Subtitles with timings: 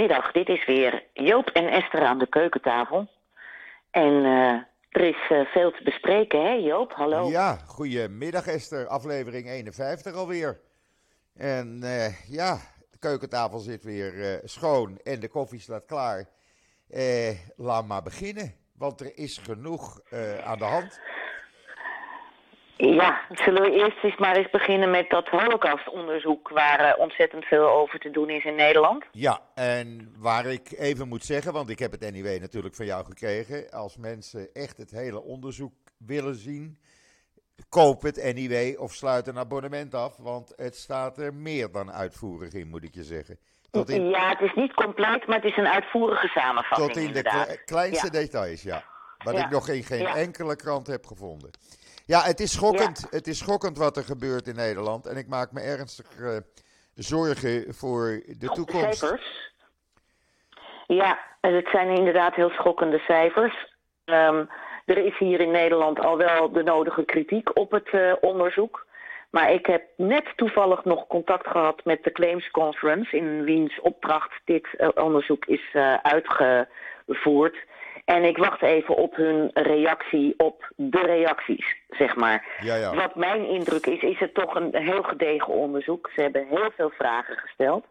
[0.00, 3.08] Goedemiddag, dit is weer Joop en Esther aan de keukentafel.
[3.90, 4.52] En eh,
[4.88, 6.92] er is eh, veel te bespreken, hè Joop?
[6.92, 7.28] Hallo.
[7.28, 10.60] Ja, goedemiddag Esther, aflevering 51 alweer.
[11.36, 12.58] En eh, ja,
[12.90, 16.24] de keukentafel zit weer schoon en de koffie staat klaar.
[17.56, 20.00] Laat maar beginnen, want er is genoeg
[20.44, 21.00] aan de hand.
[22.80, 27.68] Ja, zullen we eerst eens maar eens beginnen met dat holocaustonderzoek waar eh, ontzettend veel
[27.68, 29.04] over te doen is in Nederland?
[29.12, 33.04] Ja, en waar ik even moet zeggen, want ik heb het anyway natuurlijk van jou
[33.04, 33.70] gekregen.
[33.70, 36.78] Als mensen echt het hele onderzoek willen zien,
[37.68, 40.16] koop het anyway of sluit een abonnement af.
[40.16, 43.38] Want het staat er meer dan uitvoerig in, moet ik je zeggen.
[43.70, 47.02] Tot in, Ja, het is niet compleet, maar het is een uitvoerige samenvatting tot in
[47.02, 47.64] de inderdaad.
[47.64, 48.12] kleinste Ja.
[48.12, 48.84] details, ja.
[49.24, 49.44] Wat Ja.
[49.44, 50.14] ik nog in geen Ja.
[50.16, 51.50] enkele krant heb gevonden.
[52.10, 53.06] Ja, het is schokkend.
[53.10, 55.06] Het is schokkend wat er gebeurt in Nederland.
[55.06, 56.36] En ik maak me ernstig eh,
[56.94, 58.98] zorgen voor de toekomst.
[58.98, 59.52] Cijfers?
[60.86, 63.74] Ja, en het zijn inderdaad heel schokkende cijfers.
[64.04, 64.44] Ehm,
[64.84, 68.86] er is hier in Nederland al wel de nodige kritiek op het eh, onderzoek.
[69.30, 74.40] Maar ik heb net toevallig nog contact gehad met de Claims Conference, in wiens opdracht
[74.44, 77.56] dit eh, onderzoek is uitgevoerd.
[78.04, 82.46] En ik wacht even op hun reactie op de reacties, zeg maar.
[82.60, 82.94] Ja, ja.
[82.94, 86.10] Wat mijn indruk is, is het toch een heel gedegen onderzoek.
[86.14, 87.84] Ze hebben heel veel vragen gesteld.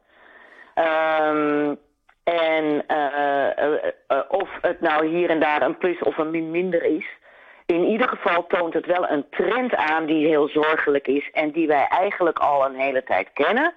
[0.73, 1.75] Ehm,
[2.23, 3.73] en eh, eh,
[4.07, 7.05] eh, of het nou hier en daar een plus of een min minder is.
[7.65, 11.67] In ieder geval toont het wel een trend aan die heel zorgelijk is en die
[11.67, 13.73] wij eigenlijk al een hele tijd kennen.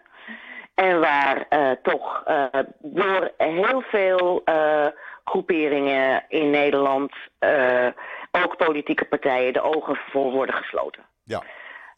[0.74, 1.46] En waar
[1.82, 2.22] toch
[2.78, 4.42] door heel veel
[5.24, 7.88] groeperingen in Nederland, eh,
[8.30, 11.04] ook politieke partijen, de ogen voor worden gesloten.
[11.24, 11.42] Ja.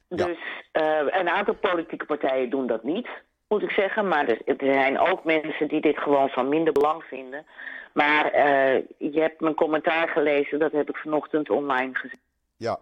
[0.09, 0.27] Ja.
[0.27, 0.39] Dus
[0.73, 3.09] eh, een aantal politieke partijen doen dat niet,
[3.49, 4.09] moet ik zeggen.
[4.09, 7.47] Maar er, er zijn ook mensen die dit gewoon van minder belang vinden.
[7.93, 12.21] Maar eh, je hebt mijn commentaar gelezen, dat heb ik vanochtend online gezien.
[12.57, 12.79] ja.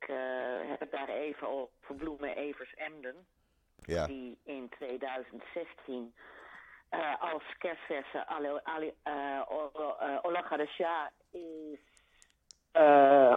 [0.00, 0.14] Ik
[0.68, 3.14] heb het daar even over Bloemen Evers Emden.
[3.84, 4.06] Ja.
[4.06, 6.14] Die in 2016
[6.88, 7.00] eh,
[7.32, 8.94] als kerstverse Ali- Ali-
[10.44, 11.78] Gadesha is
[12.72, 13.34] eh,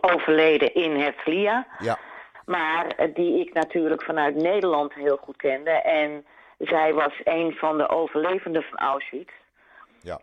[0.00, 1.66] overleden in Herzliya.
[1.78, 1.98] Ja.
[2.44, 5.70] Maar eh, die ik natuurlijk vanuit Nederland heel goed kende.
[5.70, 6.26] En
[6.58, 9.32] zij was een van de overlevenden van Auschwitz.
[10.02, 10.20] Ja.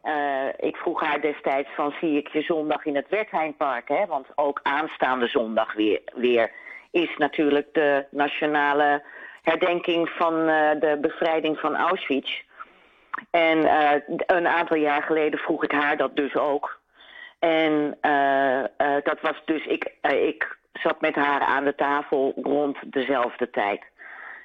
[0.57, 4.05] Ik vroeg haar destijds van zie ik je zondag in het Wertheimpark, hè?
[4.05, 6.51] Want ook aanstaande zondag weer, weer
[6.91, 9.03] is natuurlijk de nationale
[9.41, 10.45] herdenking van
[10.79, 12.43] de bevrijding van Auschwitz.
[13.31, 16.79] En eh, een aantal jaar geleden vroeg ik haar dat dus ook.
[17.39, 22.77] En eh, eh, dat was dus, ik, ik zat met haar aan de tafel rond
[22.85, 23.83] dezelfde tijd.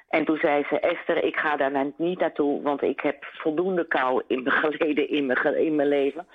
[0.09, 4.23] En toen zei ze, Esther, ik ga daar niet naartoe, want ik heb voldoende kou
[4.27, 6.27] in geleden in mijn, in mijn leven.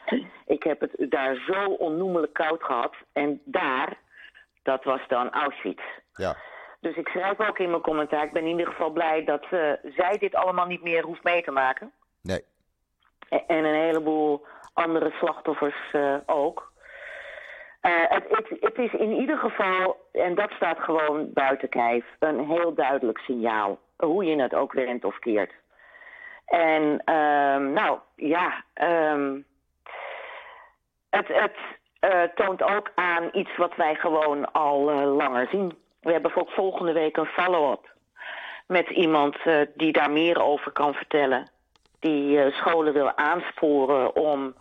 [0.47, 2.95] Ik heb het daar zo onnoemelijk koud gehad.
[3.13, 3.97] En daar,
[4.63, 5.83] dat was dan Auschwitz.
[6.13, 6.37] Ja.
[6.81, 9.47] Dus ik schrijf ook in mijn commentaar, ik ben in ieder geval blij dat
[9.97, 11.93] zij dit allemaal niet meer hoeft mee te maken.
[12.27, 12.45] Nee.
[13.29, 16.73] En een heleboel andere slachtoffers eh, ook.
[17.81, 18.25] Eh, het,
[18.61, 23.79] het, is in ieder geval, en dat staat gewoon buiten kijf, een heel duidelijk signaal.
[23.97, 25.53] Hoe je het ook wendt of keert.
[26.47, 29.41] En ehm, nou ja, ehm,
[31.11, 31.57] het, het
[32.01, 35.79] eh, toont ook aan iets wat wij gewoon al langer zien.
[36.01, 37.95] We hebben volgende week een follow-up
[38.67, 39.37] met iemand
[39.75, 41.51] die daar meer over kan vertellen.
[42.07, 44.55] Die eh, scholen wil aansporen om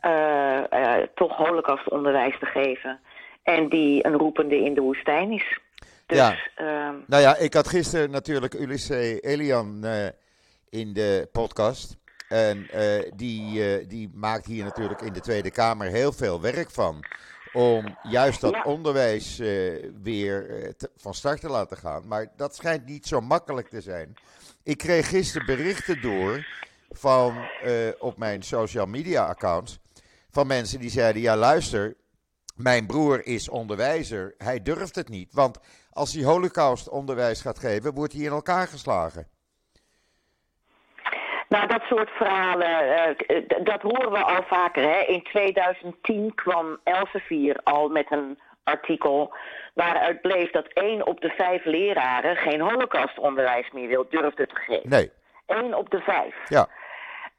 [0.00, 3.00] eh, eh, toch holocaustonderwijs te geven.
[3.42, 5.58] En die een roepende in de woestijn is.
[6.06, 6.36] Dus, Ja.
[6.54, 9.84] ehm, Nou ja, ik had gisteren natuurlijk Ulisse Elian
[10.70, 11.96] in de podcast.
[12.28, 12.66] En
[13.16, 17.04] die, eh, die maakt hier natuurlijk in de Tweede Kamer heel veel werk van.
[17.52, 18.62] Om juist dat Ja.
[18.62, 19.38] onderwijs
[20.02, 22.02] weer te- van start te laten gaan.
[22.08, 24.14] Maar dat schijnt niet zo makkelijk te zijn.
[24.64, 26.46] Ik kreeg gisteren berichten door
[26.92, 29.78] van, eh, op mijn social media accounts.
[30.30, 31.94] Van mensen die zeiden: Ja, luister,
[32.56, 34.34] mijn broer is onderwijzer.
[34.38, 35.32] Hij durft het niet.
[35.34, 35.58] Want
[35.90, 39.26] als hij holocaust onderwijs gaat geven, wordt hij in elkaar geslagen.
[41.48, 42.96] Nou, dat soort verhalen,
[43.26, 44.82] eh, dat horen we al vaker.
[44.82, 44.98] Hè?
[45.00, 49.34] In 2010 kwam Elsevier al met een artikel
[49.74, 54.88] waaruit bleef dat één op de vijf leraren geen holocaustonderwijs meer wil, durfde te geven.
[54.90, 55.10] Nee,
[55.46, 56.34] Eén op de vijf.
[56.48, 56.68] ja.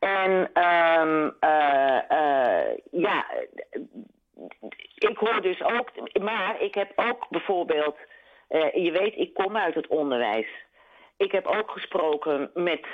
[0.04, 3.26] En ehm eh, eh, ja,
[4.96, 5.90] ik hoor dus ook,
[6.22, 7.98] maar ik heb ook bijvoorbeeld,
[8.48, 10.48] eh, je weet, ik kom uit het onderwijs.
[11.18, 12.86] ik heb ook gesproken met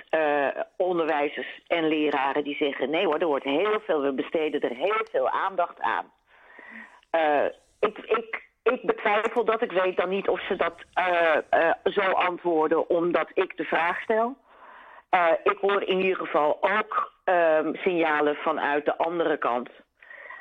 [0.77, 5.05] onderwijzers en leraren die zeggen: nee hoor, er wordt heel veel, we besteden er heel
[5.11, 6.11] veel aandacht aan.
[7.79, 9.61] Ik, ik, ik betwijfel dat.
[9.61, 10.75] Ik weet dan niet of ze dat
[11.93, 14.37] zo antwoorden omdat ik de vraag stel.
[15.43, 19.69] Ik hoor in ieder geval ook ehm, signalen vanuit de andere kant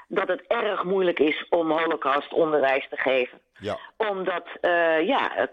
[0.09, 3.41] dat het erg moeilijk is om holocaustonderwijs te geven.
[3.59, 3.79] Ja.
[3.97, 5.49] Omdat, uh, ja,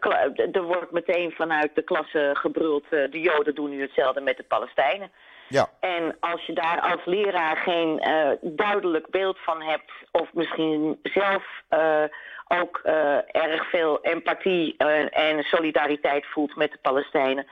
[0.51, 4.43] er wordt meteen vanuit de klasse gebruld, uh, de Joden doen nu hetzelfde met de
[4.43, 5.11] Palestijnen.
[5.47, 5.69] Ja.
[5.79, 8.01] En als je daar als leraar geen
[8.41, 11.43] duidelijk beeld van hebt, of misschien zelf
[12.47, 12.77] ook
[13.27, 14.77] erg veel empathie
[15.09, 17.47] en solidariteit voelt met de Palestijnen,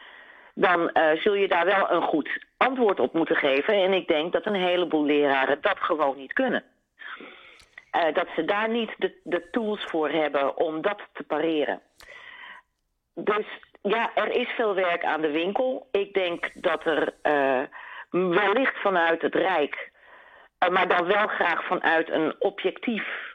[0.53, 3.73] dan zul je daar wel een goed antwoord op moeten geven.
[3.73, 6.63] En ik denk dat een heleboel leraren dat gewoon niet kunnen.
[7.95, 11.81] Uh, dat ze daar niet de, de tools voor hebben om dat te pareren.
[13.13, 13.45] Dus
[13.81, 15.87] ja, er is veel werk aan de winkel.
[15.91, 17.61] Ik denk dat er uh,
[18.09, 19.91] wellicht vanuit het Rijk,
[20.71, 23.31] maar dan wel graag vanuit een objectief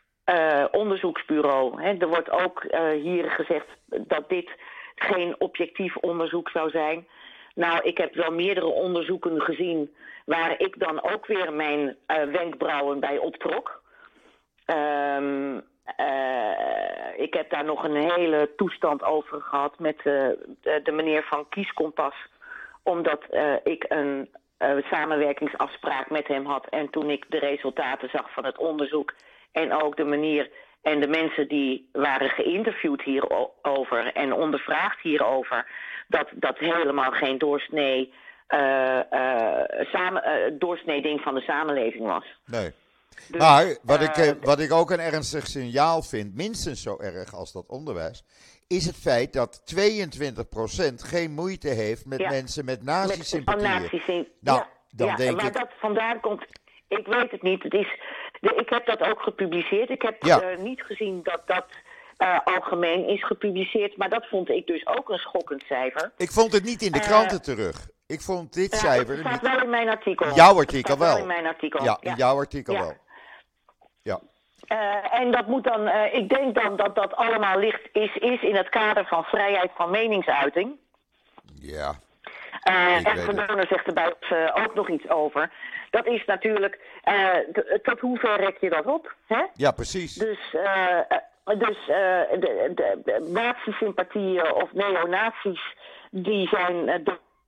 [0.70, 1.82] onderzoeksbureau.
[1.82, 1.96] Hè.
[1.98, 2.62] Er wordt ook
[3.02, 4.50] hier gezegd dat dit
[4.98, 7.06] geen objectief onderzoek zou zijn.
[7.54, 13.18] Nou, ik heb wel meerdere onderzoeken gezien waar ik dan ook weer mijn wenkbrauwen bij
[13.18, 13.82] optrok.
[14.66, 15.54] Um,
[16.00, 20.28] uh, ik heb daar nog een hele toestand over gehad met uh,
[20.62, 22.14] de, meneer van Kieskompas.
[22.82, 23.24] Omdat
[23.64, 24.28] ik een
[24.90, 26.66] samenwerkingsafspraak met hem had.
[26.66, 29.14] En toen ik de resultaten zag van het onderzoek
[29.52, 30.50] en ook de manier
[30.82, 35.66] en de mensen die waren geïnterviewd hierover en ondervraagd hierover,
[36.08, 38.12] dat dat helemaal geen doorsnee,
[39.92, 40.22] samen,
[40.58, 42.24] doorsnee ding van de samenleving was.
[42.46, 42.72] Nee.
[43.26, 47.34] Dus, maar wat, ik, uh, wat ik ook een ernstig signaal vind, minstens zo erg
[47.34, 48.24] als dat onderwijs,
[48.66, 54.28] is het feit dat 22% geen moeite heeft met ja, mensen met nazi-sympathieën.
[54.40, 55.54] Nou, ja, dan ja, denk waar ik...
[55.54, 56.46] dat vandaan komt,
[56.88, 57.62] ik weet het niet.
[57.62, 58.00] Het is,
[58.40, 59.90] de, ik heb dat ook gepubliceerd.
[59.90, 61.66] Ik heb uh, niet gezien dat dat
[62.18, 63.96] uh, algemeen is gepubliceerd.
[63.96, 66.12] Maar dat vond ik dus ook een schokkend cijfer.
[66.16, 67.88] Ik vond het niet in de kranten terug.
[68.06, 69.16] Ik vond dit cijfer.
[69.16, 70.34] Het staat wel in mijn artikel.
[70.34, 71.08] Jouw artikel wel.
[71.08, 71.18] wel.
[71.18, 71.84] in mijn artikel.
[71.84, 72.94] Ja, in jouw artikel wel.
[74.02, 74.20] Ja.
[74.72, 78.42] Uh, en dat moet dan, uh, ik denk dan dat dat allemaal ligt, is, is
[78.42, 80.76] in het kader van vrijheid van meningsuiting.
[81.54, 81.94] Ja.
[82.70, 84.14] Uh, en Van zegt erbij
[84.54, 85.50] ook nog iets over.
[85.90, 86.80] Dat is natuurlijk,
[87.82, 89.14] tot hoe ver rek je dat op?
[89.26, 89.42] Hè?
[89.54, 90.14] Ja, precies.
[90.14, 90.38] Dus,
[91.44, 92.72] dus de,
[93.04, 95.74] de, nazi-sympathieën of neonazies,
[96.10, 97.04] die zijn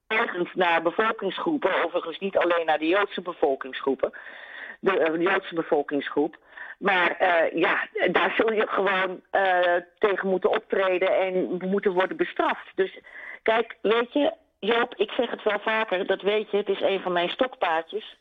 [0.06, 4.12] ergens naar bevolkingsgroepen, overigens niet alleen naar de Joodse bevolkingsgroepen
[4.80, 6.36] de, de eh, Joodse bevolkingsgroep.
[6.78, 12.72] Maar uh, ja, daar zul je gewoon uh, tegen moeten optreden en moeten worden bestraft.
[12.74, 12.98] Dus
[13.42, 17.00] kijk, weet je, Joop, ik zeg het wel vaker, dat weet je, het is een
[17.00, 18.18] van mijn stokpaardjes.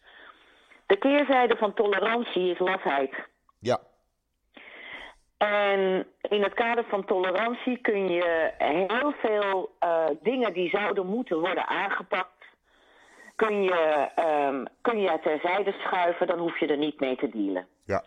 [0.89, 3.13] De keerzijde van tolerantie is lafheid.
[3.59, 3.79] Ja.
[5.37, 11.39] En in het kader van tolerantie kun je heel veel uh, dingen die zouden moeten
[11.39, 12.39] worden aangepakt
[13.39, 17.67] kun je, um, kun je terzijde schuiven, dan hoef je er niet mee te dealen.
[17.85, 18.03] Ja.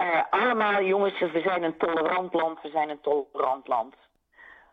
[0.00, 3.94] Uh, allemaal jongens, we zijn een tolerant land, we zijn een tolerant land.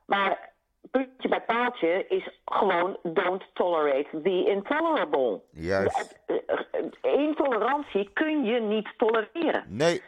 [0.06, 0.49] Maar
[0.92, 5.42] puntje bij paaltje is gewoon don't tolerate the intolerable.
[5.52, 6.20] Juist.
[6.26, 9.64] De, uh, uh, intolerantie kun je niet tolereren.
[9.68, 10.02] Nee.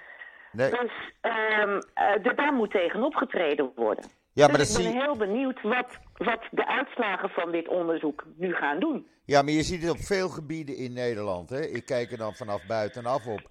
[0.51, 0.69] nee.
[0.69, 1.81] Dus um,
[2.35, 4.05] daar moet tegen opgetreden worden.
[4.33, 8.25] Ja, maar dus dat ik ben heel benieuwd wat, wat de uitslagen van dit onderzoek
[8.35, 9.07] nu gaan doen.
[9.25, 11.49] Ja, maar je ziet het op veel gebieden in Nederland.
[11.49, 11.61] Hè?
[11.61, 13.41] Ik kijk er dan vanaf buitenaf op.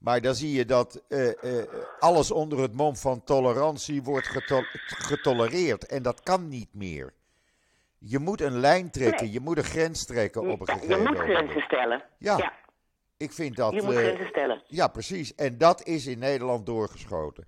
[0.00, 1.62] Maar dan zie je dat uh, uh,
[1.98, 5.86] alles onder het mom van tolerantie wordt geto getolereerd.
[5.86, 7.12] En dat kan niet meer.
[7.98, 9.32] Je moet een lijn trekken, nee.
[9.32, 11.18] je moet een grens trekken op een ja, gegeven moment.
[11.18, 12.04] Je moet grenzen stellen.
[12.18, 12.52] Ja, ja,
[13.16, 13.72] ik vind dat...
[13.72, 14.62] Je moet grenzen stellen.
[14.66, 15.34] Ja, precies.
[15.34, 17.44] En dat is in Nederland doorgeschoten.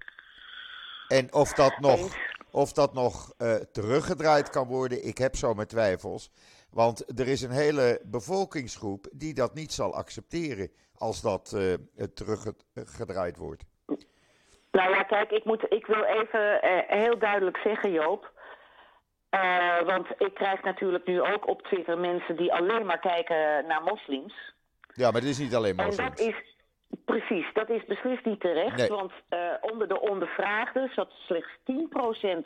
[1.08, 2.16] En of dat nog,
[2.50, 3.34] of dat nog
[3.72, 6.30] teruggedraaid kan worden, ik heb zo mijn twijfels.
[6.70, 10.70] Want er is een hele bevolkingsgroep die dat niet zal accepteren
[11.02, 11.74] als dat uh,
[12.14, 13.64] teruggedraaid wordt.
[14.70, 18.30] Nou ja, kijk, ik, moet, ik wil even uh, heel duidelijk zeggen, Joop.
[19.30, 23.82] Uh, want ik krijg natuurlijk nu ook op Twitter mensen die alleen maar kijken naar
[23.82, 24.34] moslims.
[24.94, 25.96] Ja, maar het is niet alleen moslims.
[25.96, 26.56] En dat is,
[27.04, 28.76] precies, dat is beslist niet terecht.
[28.76, 28.88] Nee.
[28.88, 29.12] Want
[29.60, 31.62] onder de ondervraagden zat slechts 10%
[32.22, 32.36] uh,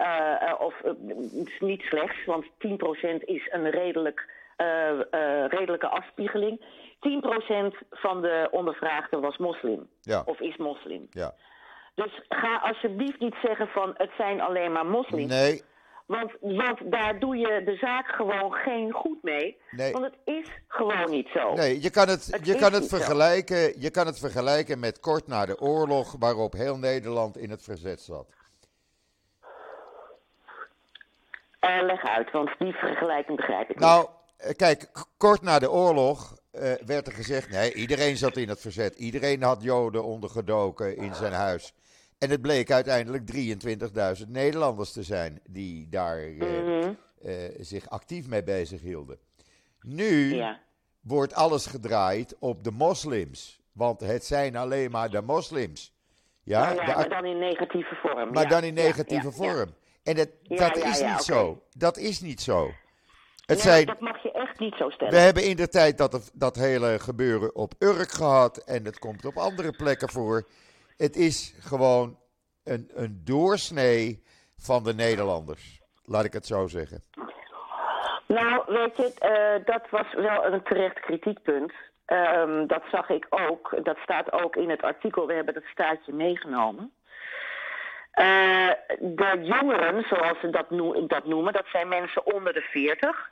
[0.00, 0.74] uh, of
[1.58, 2.50] niet slechts, want 10%
[3.24, 4.32] is een redelijk,
[5.48, 6.60] redelijke afspiegeling.
[7.04, 9.88] 10% van de ondervraagden was moslim.
[10.00, 10.22] Ja.
[10.24, 11.06] Of is moslim.
[11.10, 11.34] Ja.
[11.94, 15.30] Dus ga alsjeblieft niet zeggen van het zijn alleen maar moslims.
[15.30, 15.62] Nee.
[16.06, 19.58] Want, want daar doe je de zaak gewoon geen goed mee.
[19.70, 19.92] Nee.
[19.92, 21.52] Want het is gewoon niet zo.
[21.52, 22.96] Nee, je kan het, Het je kan het, zo.
[22.96, 27.62] vergelijken, je kan het vergelijken met kort na de oorlog, waarop heel Nederland in het
[27.62, 28.26] verzet zat.
[31.60, 33.78] Eh, leg uit, want die vergelijking begrijp ik niet.
[33.78, 38.48] Nou, eh, kijk, kort na de oorlog eh, werd er gezegd: nee, iedereen zat in
[38.48, 38.94] het verzet.
[38.94, 41.74] Iedereen had Joden ondergedoken in zijn huis.
[42.18, 43.32] En het bleek uiteindelijk
[44.22, 46.92] 23.000 Nederlanders te zijn die daar eh, Mhm,
[47.22, 49.18] eh, zich actief mee bezig hielden.
[49.80, 50.60] Nu ja.
[51.00, 53.60] wordt alles gedraaid op de moslims.
[53.72, 55.92] Want het zijn alleen maar de moslims.
[56.42, 58.32] Ja, ja, maar dan in negatieve vorm.
[58.32, 59.74] maar dan in negatieve vorm.
[60.02, 61.62] En dat, dat is niet zo.
[61.76, 62.70] Dat is niet zo.
[63.46, 65.12] Het Nee, zijn, Dat mag je echt niet zo stellen.
[65.12, 68.56] we hebben in de tijd dat, dat hele gebeuren op Urk gehad.
[68.56, 70.46] En het komt op andere plekken voor.
[70.96, 72.18] Het is gewoon
[72.64, 74.22] een, een doorsnee
[74.56, 75.80] van de Nederlanders.
[76.04, 77.02] Laat ik het zo zeggen.
[78.26, 81.72] Nou, weet je, eh, dat was wel een terecht kritiekpunt.
[82.04, 83.76] Ehm, dat zag ik ook.
[83.82, 85.26] Dat staat ook in het artikel.
[85.26, 86.92] We hebben dat staatje meegenomen.
[88.14, 90.66] Eh, de jongeren, zoals ze dat,
[91.08, 93.30] dat noemen, dat zijn mensen onder de 40.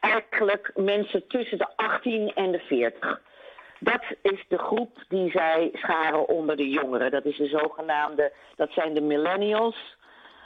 [0.00, 3.20] Eigenlijk mensen tussen de 18 en de 40.
[3.78, 7.10] Dat is de groep die zij scharen onder de jongeren.
[7.10, 9.96] Dat is de zogenaamde, dat zijn de millennials.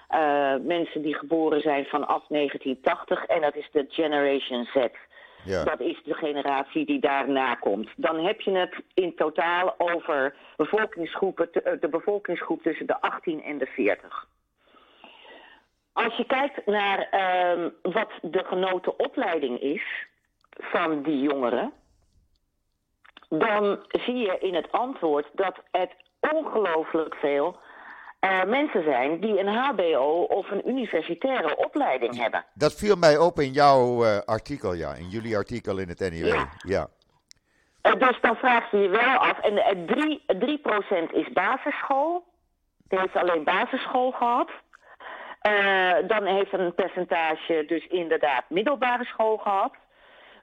[0.09, 4.77] Eh, mensen die geboren zijn vanaf 1980 en dat is de Generation Z.
[5.45, 5.65] Ja.
[5.65, 7.89] Dat is de generatie die daarna komt.
[7.97, 10.67] Dan heb je het in totaal over eh,
[11.81, 14.29] de bevolkingsgroep tussen de 18 en de 40.
[15.93, 20.07] Als je kijkt naar ehm, wat de genoten opleiding is
[20.51, 21.73] van die jongeren,
[23.29, 25.91] dan zie je in het antwoord dat het
[26.33, 27.57] ongelooflijk veel
[28.21, 32.45] eh, mensen zijn die een HBO of een universitaire opleiding hebben.
[32.55, 34.95] Dat viel mij op in jouw eh, artikel, ja.
[34.95, 36.27] In jullie artikel in het NIW.
[36.27, 36.49] Ja.
[36.59, 36.87] Ja.
[37.81, 42.25] Eh, dus dan vraag je je wel af, en eh, drie- 3% is basisschool,
[42.89, 44.51] die heeft alleen basisschool gehad.
[45.41, 49.73] Eh, dan heeft een percentage dus inderdaad middelbare school gehad.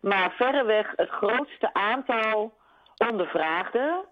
[0.02, 2.54] Maar verreweg het grootste aantal
[3.10, 4.06] ondervraagden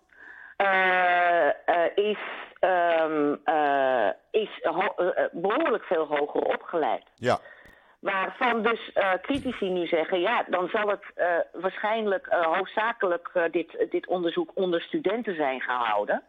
[0.58, 1.54] eh, eh,
[1.96, 2.18] is,
[2.66, 7.04] ehm, eh, is eh, eh, behoorlijk veel hoger opgeleid.
[7.16, 7.40] ja.
[8.00, 11.04] Waarvan dus eh, critici nu zeggen, ja, dan zal het
[11.54, 16.24] waarschijnlijk hoofdzakelijk dit, dit onderzoek onder studenten zijn gehouden.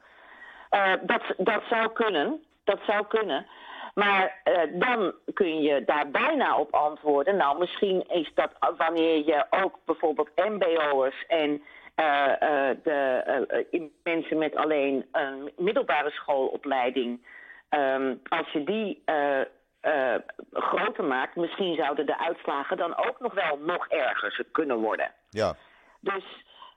[0.71, 3.47] Eh, dat, dat zou kunnen, dat zou kunnen.
[3.95, 7.37] Maar dan kun je daar bijna op antwoorden.
[7.37, 11.63] Nou, misschien is dat wanneer je ook bijvoorbeeld MBO'ers en
[11.97, 17.27] de eh, eh, mensen met alleen een middelbare schoolopleiding,
[17.69, 19.41] ehm, als je die eh,
[19.87, 20.15] eh,
[20.53, 25.13] groter maakt, misschien zouden de uitslagen dan ook nog wel nog erger kunnen worden.
[25.31, 25.57] ja.
[26.01, 26.25] Dus,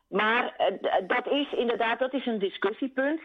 [0.08, 3.22] maar eh, dat is inderdaad, dat is een discussiepunt.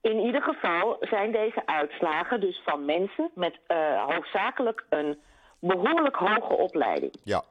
[0.00, 5.18] In ieder geval zijn deze uitslagen dus van mensen met eh, hoofdzakelijk een
[5.60, 7.12] behoorlijk hoge opleiding.
[7.24, 7.42] ja.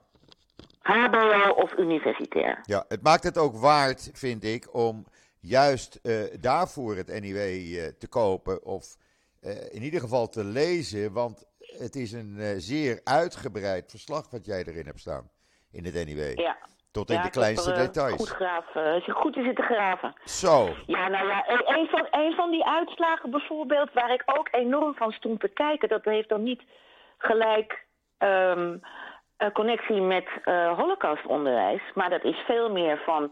[0.93, 2.60] HBO of universitair.
[2.63, 5.05] Ja, het maakt het ook waard, vind ik, om
[5.39, 8.96] juist eh, daarvoor het NIW eh, te kopen of
[9.41, 14.63] eh, in ieder geval te lezen, want het is een zeer uitgebreid verslag wat jij
[14.63, 15.29] erin hebt staan
[15.72, 16.38] in het NIW.
[16.39, 16.58] Ja.
[16.91, 18.15] Tot in Ja, de kleinste er, details.
[18.15, 20.13] Goed, graven, is goed te zitten graven.
[20.25, 24.48] Zo, Ja, nou ja, een- een van, een van die uitslagen bijvoorbeeld, waar ik ook
[24.51, 26.62] enorm van stond te kijken, dat heeft dan niet
[27.17, 27.86] gelijk
[28.17, 28.77] ehm,
[29.53, 33.31] connectie met eh holocaustonderwijs, maar dat is veel meer van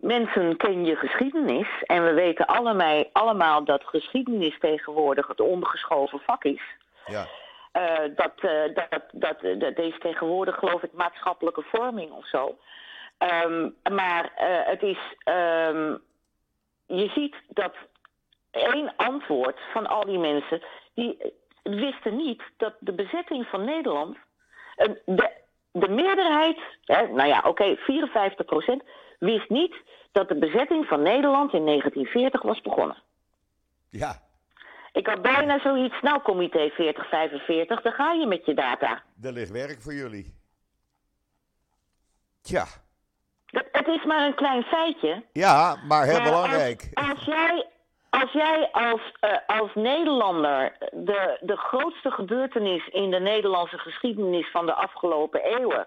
[0.00, 6.44] mensen ken je geschiedenis en we weten allemaal, allemaal dat geschiedenis tegenwoordig het ondergeschoven vak
[6.44, 6.62] is.
[7.06, 7.26] ja.
[7.72, 12.56] Eh, dat, eh, dat, dat, dat, eh, is tegenwoordig, geloof ik, maatschappelijke vorming of zo.
[13.22, 14.98] Ehm, maar eh, het is.
[15.24, 15.96] ehm,
[16.86, 17.74] je ziet dat
[18.50, 20.62] één antwoord van al die mensen.
[20.94, 21.30] die eh,
[21.62, 24.16] wisten niet dat de bezetting van Nederland.
[24.76, 25.30] Eh, de,
[25.72, 27.80] de meerderheid, hè, nou ja, oké, 54%
[29.18, 29.74] wist niet
[30.12, 32.96] dat de bezetting van Nederland in 1940 was begonnen.
[33.90, 34.22] Ja,
[34.92, 39.02] Ik had bijna zoiets, nou comité 4045, daar ga je met je data.
[39.22, 40.34] er ligt werk voor jullie.
[42.42, 42.66] Tja,
[43.46, 45.22] Dat, het is maar een klein feitje.
[45.32, 46.90] ja, maar heel Maar belangrijk.
[46.94, 47.66] Als, als jij,
[48.20, 54.66] als, jij als, eh, als Nederlander de, de grootste gebeurtenis in de Nederlandse geschiedenis van
[54.66, 55.86] de afgelopen eeuwen.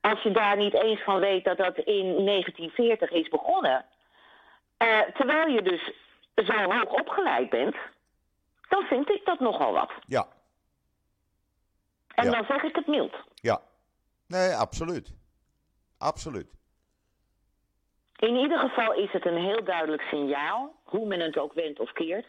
[0.00, 3.84] Als je daar niet eens van weet dat dat in 1940 is begonnen.
[4.76, 5.90] eh, terwijl je dus
[6.46, 7.76] zo hoog opgeleid bent.
[8.68, 9.92] Dan vind ik dat nogal wat.
[10.06, 10.26] Ja.
[12.14, 12.30] En Ja.
[12.30, 13.14] dan zeg ik het mild.
[13.34, 13.60] Ja.
[14.26, 15.12] Nee, absoluut.
[15.98, 16.50] Absoluut.
[18.16, 21.92] In ieder geval is het een heel duidelijk signaal, hoe men het ook wendt of
[21.92, 22.26] keert.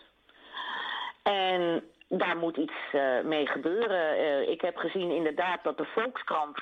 [1.24, 4.18] En daar moet iets eh, mee gebeuren.
[4.18, 6.58] Eh, ik heb gezien inderdaad dat de Volkskrant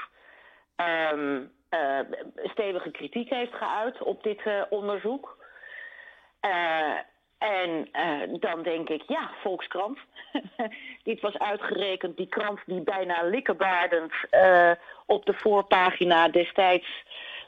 [0.75, 1.99] ehm, eh,
[2.43, 5.45] stevige kritiek heeft geuit op dit onderzoek.
[7.37, 7.89] En
[8.39, 9.99] dan denk ik, ja, Volkskrant.
[11.03, 14.13] dit was uitgerekend, die krant die bijna likkebaardend
[15.05, 16.87] op de voorpagina destijds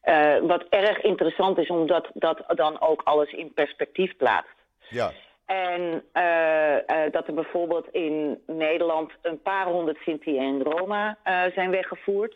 [0.02, 4.56] Eh, wat erg interessant is, omdat dat dan ook alles in perspectief plaatst.
[4.90, 5.12] Ja,
[5.46, 11.18] En eh, eh, dat er bijvoorbeeld in Nederland een paar honderd Sinti en Roma
[11.54, 12.36] zijn weggevoerd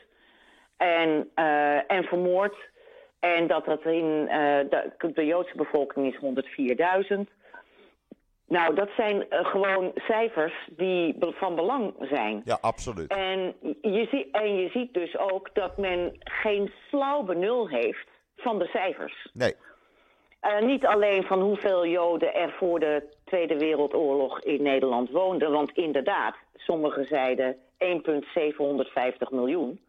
[0.77, 1.29] en,
[1.87, 2.55] en vermoord.
[3.19, 4.25] En dat dat in
[4.69, 6.19] de, de Joodse bevolking is
[7.17, 7.19] 104.000.
[8.47, 12.41] Nou, dat zijn eh, gewoon cijfers die van belang zijn.
[12.45, 13.07] ja, absoluut.
[13.11, 18.59] En je, zie, en je ziet dus ook dat men geen flauw benul heeft van
[18.59, 19.29] de cijfers.
[19.33, 19.55] Nee,
[20.39, 25.51] Eh, niet alleen van hoeveel Joden er voor de Tweede Wereldoorlog in Nederland woonden.
[25.51, 29.79] Want inderdaad, sommigen zeiden 1,750 miljoen.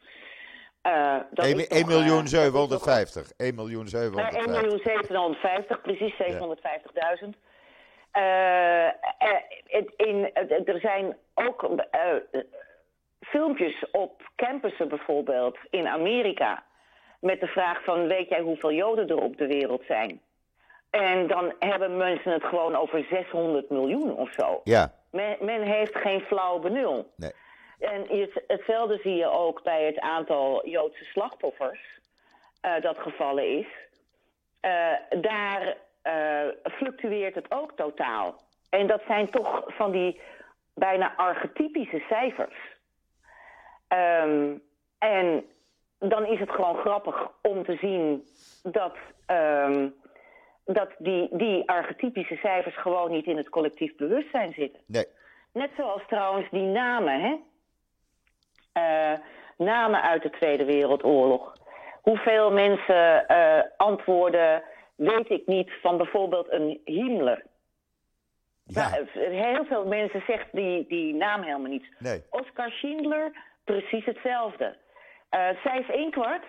[0.83, 3.33] Eh, dat is 1 toch, eh, miljoen dat is toch- 750.
[3.37, 4.45] 1 miljoen Eh, 750.
[4.45, 7.37] 1 miljoen 750, precies 750.000.
[8.17, 8.93] Eh, eh,
[9.97, 10.35] in,
[10.67, 12.01] er zijn ook eh,
[13.21, 16.65] filmpjes op campussen bijvoorbeeld in Amerika.
[17.21, 20.21] Met de vraag van, weet jij hoeveel Joden er op de wereld zijn?
[20.91, 24.61] En dan hebben mensen het gewoon over 600 miljoen of zo.
[24.65, 27.13] Ja, Men, men heeft geen flauw benul.
[27.17, 27.33] nee.
[27.79, 32.01] En hetzelfde zie je ook bij het aantal Joodse slachtoffers
[32.81, 33.67] dat gevallen is.
[35.21, 35.77] Daar
[36.63, 38.35] fluctueert het ook totaal.
[38.71, 40.21] En dat zijn toch van die
[40.75, 42.57] bijna archetypische cijfers.
[43.89, 44.55] Ehm,
[44.99, 45.45] en
[45.99, 48.27] dan is het gewoon grappig om te zien
[48.63, 49.89] dat, ehm,
[50.65, 54.81] dat die, die archetypische cijfers gewoon niet in het collectief bewustzijn zitten.
[54.87, 55.07] Nee,
[55.57, 57.37] Net zoals trouwens die namen, hè?
[58.73, 59.19] Eh,
[59.57, 61.53] namen uit de Tweede Wereldoorlog.
[62.03, 64.63] Hoeveel mensen eh, antwoorden,
[64.97, 67.43] weet ik niet, van bijvoorbeeld een Himmler.
[68.65, 71.87] ja, Nou, eh, heel veel mensen zegt die, die naam helemaal niet.
[71.99, 72.23] nee.
[72.31, 74.77] Oscar Schindler, precies hetzelfde.
[75.29, 76.45] Eh Cijf Inkwart,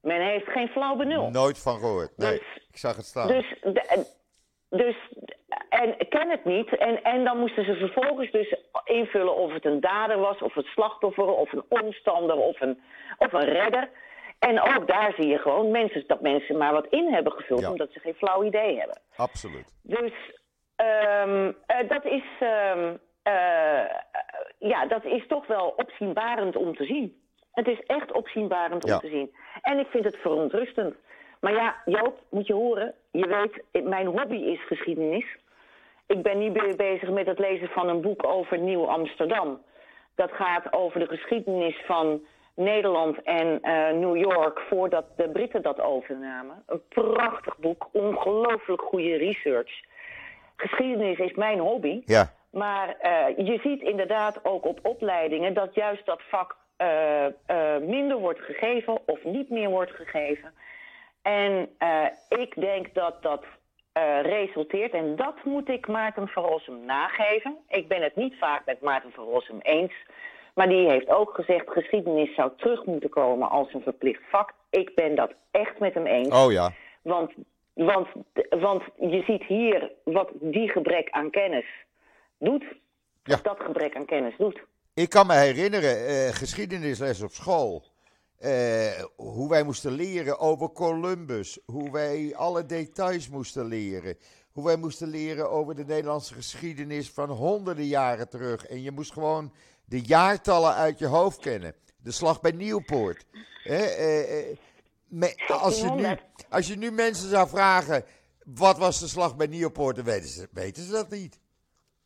[0.00, 1.30] men heeft geen flauw benul.
[1.30, 2.12] Nooit van gehoord.
[2.16, 3.28] Nee, Dus- ik zag het staan.
[3.28, 4.06] Dus, de-
[4.70, 4.96] dus
[5.68, 6.76] en ken het niet.
[6.76, 10.66] En, en dan moesten ze vervolgens dus invullen of het een dader was, of het
[10.66, 12.80] slachtoffer, of een omstander, of een,
[13.18, 13.90] of een redder.
[14.48, 17.70] En ook daar zie je gewoon mensen, dat mensen maar wat in hebben gevuld, Ja.
[17.70, 19.00] omdat ze geen flauw idee hebben.
[19.16, 19.74] Absoluut.
[19.82, 20.12] Dus
[20.76, 23.84] ehm, eh, dat, is, ehm, eh,
[24.58, 27.20] ja, dat is toch wel opzienbarend om te zien.
[27.52, 28.94] Het is echt opzienbarend Ja.
[28.94, 29.34] om te zien.
[29.62, 30.94] En ik vind het verontrustend.
[31.40, 32.94] Maar ja, Joop, moet je horen.
[33.10, 35.36] Je weet, mijn hobby is geschiedenis.
[36.06, 39.62] Ik ben nu be- bezig met het lezen van een boek over Nieuw Amsterdam.
[40.14, 42.22] Dat gaat over de geschiedenis van
[42.54, 46.62] Nederland en eh, New York voordat de Britten dat overnamen.
[46.66, 49.80] Een prachtig boek, ongelooflijk goede research.
[50.56, 52.02] Geschiedenis is mijn hobby.
[52.04, 57.26] Ja, Maar eh, je ziet inderdaad ook op opleidingen dat juist dat vak eh,
[57.80, 60.52] minder wordt gegeven of niet meer wordt gegeven.
[61.22, 61.68] En
[62.28, 63.44] ik denk dat dat
[64.22, 67.56] resulteert, en dat moet ik Maarten van Rossum nageven.
[67.68, 69.94] Ik ben het niet vaak met Maarten van Rossum eens.
[70.54, 74.52] Maar die heeft ook gezegd, geschiedenis zou terug moeten komen als een verplicht vak.
[74.70, 76.28] Ik ben dat echt met hem eens.
[76.28, 76.72] oh ja.
[77.02, 77.32] Want,
[77.72, 78.08] want,
[78.50, 81.66] want je ziet hier wat die gebrek aan kennis
[82.38, 82.64] doet.
[83.22, 83.34] Ja.
[83.34, 84.62] Wat dat gebrek aan kennis doet.
[84.94, 87.82] Ik kan me herinneren, eh, geschiedenisles op school.
[88.38, 91.58] eh, hoe wij moesten leren over Columbus.
[91.66, 94.16] Hoe wij alle details moesten leren.
[94.52, 98.66] Hoe wij moesten leren over de Nederlandse geschiedenis van honderden jaren terug.
[98.66, 99.52] En je moest gewoon
[99.92, 101.74] de jaartallen uit je hoofd kennen.
[102.02, 103.24] De slag bij Nieuwpoort.
[103.64, 104.56] Eh, eh,
[105.08, 106.22] me- als, je nu, 1600.
[106.50, 108.04] als je nu mensen zou vragen.
[108.44, 109.96] Wat was de slag bij Nieuwpoort?
[109.96, 111.40] Dan weten ze, weten ze dat niet.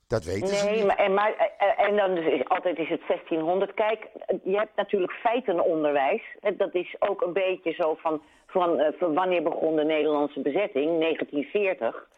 [0.09, 0.87] Dat weten ze Nee, niet.
[0.87, 3.75] maar, en, maar, eh, en dan is, altijd is het 1600.
[3.75, 4.07] Kijk,
[4.45, 6.23] je hebt natuurlijk feitenonderwijs.
[6.57, 10.99] Dat is ook een beetje zo van, van, eh, van wanneer begon de Nederlandse bezetting?
[10.99, 12.09] 1940.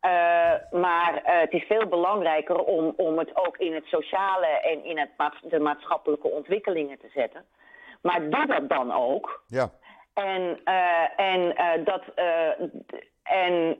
[0.00, 4.84] Eh, maar eh, het is veel belangrijker om, om het ook in het sociale en
[4.84, 7.44] in het maats- de maatschappelijke ontwikkelingen te zetten.
[8.02, 9.42] Maar doe dat dan ook.
[9.46, 9.70] Ja,
[10.14, 12.02] En, eh, en dat.
[13.22, 13.76] en,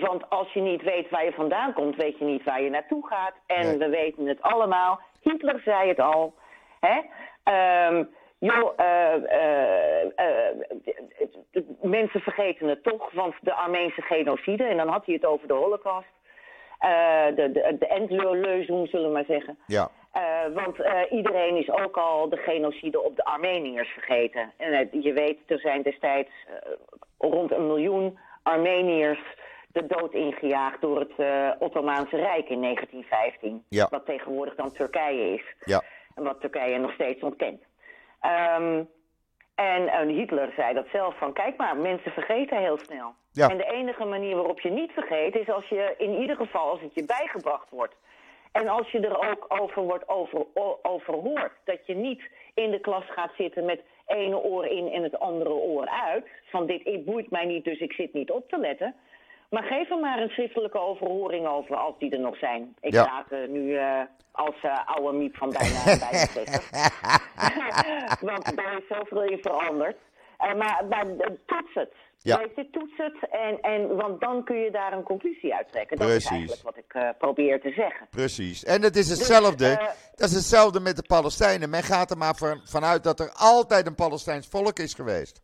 [0.00, 3.06] want als je niet weet waar je vandaan komt, weet je niet waar je naartoe
[3.06, 3.34] gaat.
[3.46, 3.78] En Nee.
[3.78, 5.00] we weten het allemaal.
[5.20, 6.34] Hitler zei het al.
[6.80, 7.00] Hè?
[7.44, 8.04] Ehm,
[8.52, 10.56] joh, eh, eh, eh,
[11.52, 15.48] d- mensen vergeten het toch, want de Armeense genocide, en dan had hij het over
[15.48, 16.08] de Holocaust.
[16.78, 19.58] eh, de, de, zullen we maar zeggen.
[19.66, 19.90] ja.
[20.12, 20.22] Eh,
[20.54, 24.52] want eh, iedereen is ook al de genocide op de Armeniërs vergeten.
[24.56, 26.72] En eh, je weet, er zijn destijds eh,
[27.18, 29.20] rond een miljoen Armeniërs
[29.72, 33.64] de dood ingejaagd door het eh, Ottomaanse Rijk in 1915.
[33.68, 33.86] Ja.
[33.90, 35.42] Wat tegenwoordig dan Turkije is.
[35.64, 35.82] Ja.
[36.14, 37.62] En wat Turkije nog steeds ontkent.
[38.24, 38.82] Ehm,
[39.54, 43.14] en eh, Hitler zei dat zelf van, kijk maar, mensen vergeten heel snel.
[43.32, 43.48] Ja.
[43.48, 46.80] En de enige manier waarop je niet vergeet is als je in ieder geval als
[46.80, 47.94] het je bijgebracht wordt.
[48.52, 50.46] En als je er ook over wordt over,
[50.82, 51.52] over hoort.
[51.64, 55.52] Dat je niet in de klas gaat zitten met ene oor in en het andere
[55.52, 56.26] oor uit.
[56.44, 58.94] Van dit boeit mij niet, dus ik zit niet op te letten.
[59.50, 62.76] Maar geef er maar een schriftelijke overhoring over als die er nog zijn.
[62.80, 63.24] Ik Ja.
[63.30, 64.00] eh, nu eh,
[64.32, 65.78] als eh, oude miep van bijna,
[66.12, 66.70] 60.
[68.20, 69.96] Want daar is zoveel in veranderd.
[70.38, 71.06] Eh, maar maar
[71.46, 71.92] toets het.
[72.18, 72.38] Ja.
[72.54, 73.28] Weet toets het.
[73.30, 75.96] En, en, want dan kun je daar een conclusie uit trekken.
[75.96, 76.30] Dat is Precies.
[76.30, 78.06] eigenlijk wat ik probeer te zeggen.
[78.10, 78.64] Precies.
[78.64, 79.66] En het is hetzelfde.
[79.68, 81.70] eh, dat is hetzelfde met de Palestijnen.
[81.70, 85.42] Men gaat er maar van, vanuit dat er altijd een Palestijns volk is geweest.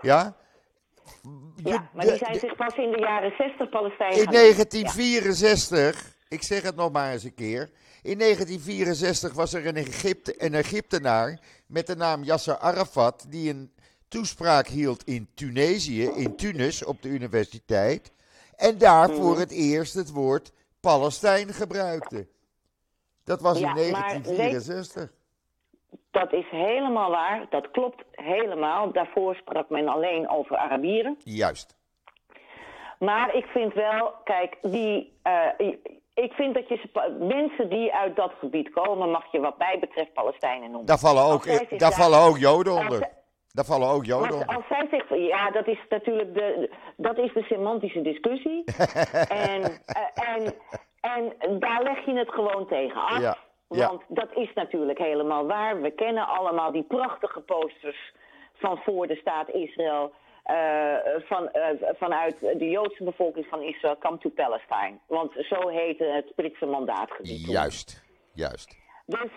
[0.00, 0.34] Ja?
[1.56, 6.16] Ja, maar die zijn de- zich pas in de jaren 60 Palestijnen in gaan 1964,
[6.28, 7.70] ik zeg het nog maar eens een keer.
[8.02, 13.26] In 1964 was er een, Egypte, een Egyptenaar met de naam Yasser Arafat.
[13.28, 13.72] die een
[14.08, 18.10] toespraak hield in Tunesië, in Tunis, op de universiteit.
[18.56, 19.20] En daar Mhm.
[19.20, 22.26] voor het eerst het woord Palestijn gebruikte.
[23.24, 25.12] Dat was Ja, in maar 1964.
[26.12, 27.46] Dat is helemaal waar.
[27.50, 28.92] Dat klopt helemaal.
[28.92, 31.16] Daarvoor sprak men alleen over Arabieren.
[31.24, 31.76] Juist.
[32.98, 35.46] Maar ik vind wel, kijk, die, eh,
[36.14, 39.78] ik vind dat je ze mensen die uit dat gebied komen, mag je wat mij
[39.80, 40.86] betreft Palestijnen noemen.
[40.86, 43.08] Daar vallen ook, daar daar- vallen ook Joden onder.
[43.52, 44.56] Daar vallen ook Joden onder.
[44.56, 48.64] als zij zegt, ja, dat is natuurlijk de, dat is de semantische discussie.
[49.52, 50.54] en, eh, en,
[51.40, 53.20] en daar leg je het gewoon tegen af.
[53.20, 53.36] Ja,
[53.76, 53.86] ja.
[53.86, 55.80] Want dat is natuurlijk helemaal waar.
[55.80, 58.12] We kennen allemaal die prachtige posters
[58.54, 60.12] van voor de staat Israël.
[60.42, 60.94] eh,
[61.28, 64.98] van, eh, vanuit de Joodse bevolking van Israël, come to Palestine.
[65.06, 67.46] Want zo heette het Britse mandaatgebied.
[67.46, 68.02] Juist.
[68.32, 68.76] Juist.
[69.06, 69.30] Dus,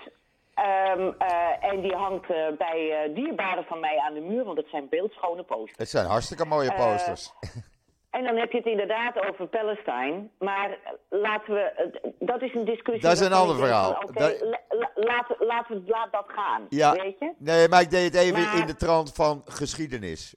[0.54, 4.90] ehm, eh, en die hangt bij dierbaren van mij aan de muur, want het zijn
[4.90, 5.78] beeldschone posters.
[5.78, 7.34] Het zijn hartstikke mooie posters.
[8.16, 10.28] En dan heb je het inderdaad over Palestine.
[10.40, 10.78] Maar
[11.10, 11.60] laten we.
[11.62, 13.02] eh, Dat is een discussie.
[13.04, 13.94] Dat is een ander verhaal.
[13.94, 16.66] van, Oké, Dat- la- la- laat, laat, het- laat dat gaan.
[16.70, 17.34] Ja, Weet je?
[17.38, 20.36] nee, maar ik deed het even Maar- in de trant van geschiedenis.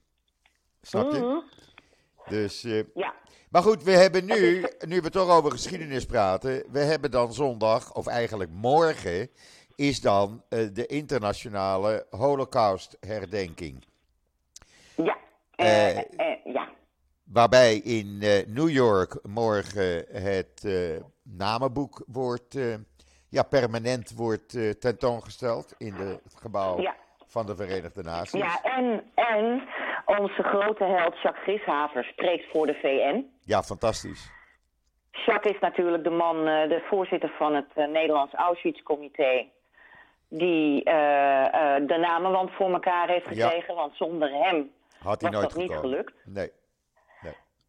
[0.83, 1.19] Snap je?
[1.19, 1.39] Mhm.
[2.29, 3.15] Dus, eh, Ja.
[3.51, 7.95] maar goed, we hebben nu, nu we toch over geschiedenis praten, we hebben dan zondag,
[7.95, 9.31] of eigenlijk morgen,
[9.75, 13.85] is dan eh, de internationale Holocaust-herdenking.
[14.97, 15.17] Ja.
[16.45, 16.69] Ja.
[17.33, 22.75] Waarbij in eh, New York morgen het eh, namenboek wordt, eh,
[23.29, 26.95] ja, permanent wordt tentoongesteld in de, het gebouw Ja.
[27.27, 28.41] van de Verenigde Naties.
[28.41, 29.63] Ja, en, en
[30.05, 33.25] onze grote held Jacques Grishaver spreekt voor de VN.
[33.45, 34.31] Ja, fantastisch.
[35.11, 39.47] Jacques is natuurlijk de man, de voorzitter van het Nederlands Auschwitz-comité.
[40.29, 43.49] Die eh, de namenwand voor elkaar heeft Ja.
[43.49, 43.75] gekregen.
[43.75, 46.13] Want zonder hem Had hij was nooit dat niet gelukt.
[46.25, 46.51] Nee.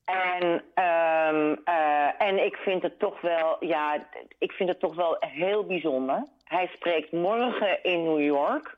[0.09, 5.17] En, ehm, eh, en ik vind het toch wel, ja, ik vind het toch wel
[5.19, 6.27] heel bijzonder.
[6.43, 8.77] Hij spreekt morgen in New York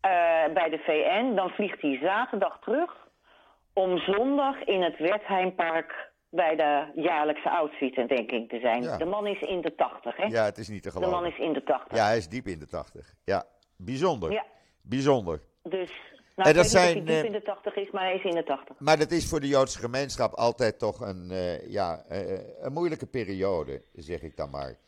[0.00, 0.10] eh,
[0.54, 1.34] bij de VN.
[1.34, 2.96] Dan vliegt hij zaterdag terug
[3.72, 8.82] om zondag in het Wertheimpark bij de jaarlijkse Auschwitz-herdenking te zijn.
[8.82, 8.96] Ja.
[8.96, 10.24] De man is in de tachtig, hè?
[10.24, 11.32] Ja, het is niet te de man geloven.
[11.32, 11.96] is in de tachtig.
[11.96, 13.14] Ja, hij is diep in de tachtig.
[13.24, 13.44] Ja,
[13.76, 14.32] bijzonder.
[14.32, 14.44] Ja,
[14.82, 15.40] Bijzonder.
[15.62, 15.92] dus...
[16.38, 18.14] Nou, ik dat niet zijn, of hij diep eh, in de tachtig is, maar hij
[18.14, 18.76] is in de tachtig.
[18.78, 23.06] Maar dat is voor de Joodse gemeenschap altijd toch een, eh, ja, eh, een moeilijke
[23.06, 24.78] periode, zeg ik dan maar.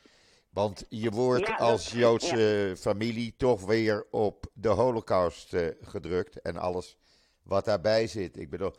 [0.50, 6.40] Want je wordt Ja, dat- als Joodse familie toch weer op de holocaust eh, gedrukt
[6.40, 6.96] en alles
[7.42, 8.36] wat daarbij zit.
[8.38, 8.72] Ik bedoel,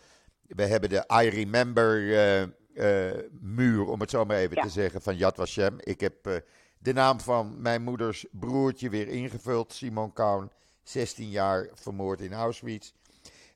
[0.47, 4.61] we hebben de I Remember eh, eh, muur, om het zo maar even Ja.
[4.61, 5.75] te zeggen, van Yad Vashem.
[5.79, 6.35] Ik heb eh,
[6.77, 10.51] de naam van mijn moeders broertje weer ingevuld, Simon Kaun,
[10.83, 12.91] 16 jaar vermoord in Auschwitz.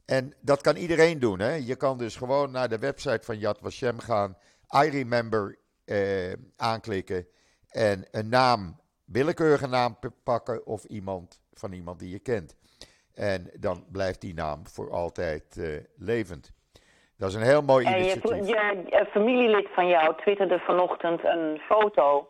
[0.05, 1.39] En dat kan iedereen doen.
[1.39, 1.53] Hè?
[1.53, 4.37] Je kan dus gewoon naar de website van Yad Vashem gaan,
[4.85, 7.27] I Remember eh, aanklikken
[7.69, 12.55] en een naam, willekeurige naam pakken of iemand van iemand die je kent.
[13.13, 16.53] En dan blijft die naam voor altijd eh, levend.
[17.17, 18.47] Dat is een heel mooi En je, initiatief.
[18.47, 22.29] je, je familielid van jou twitterde vanochtend een foto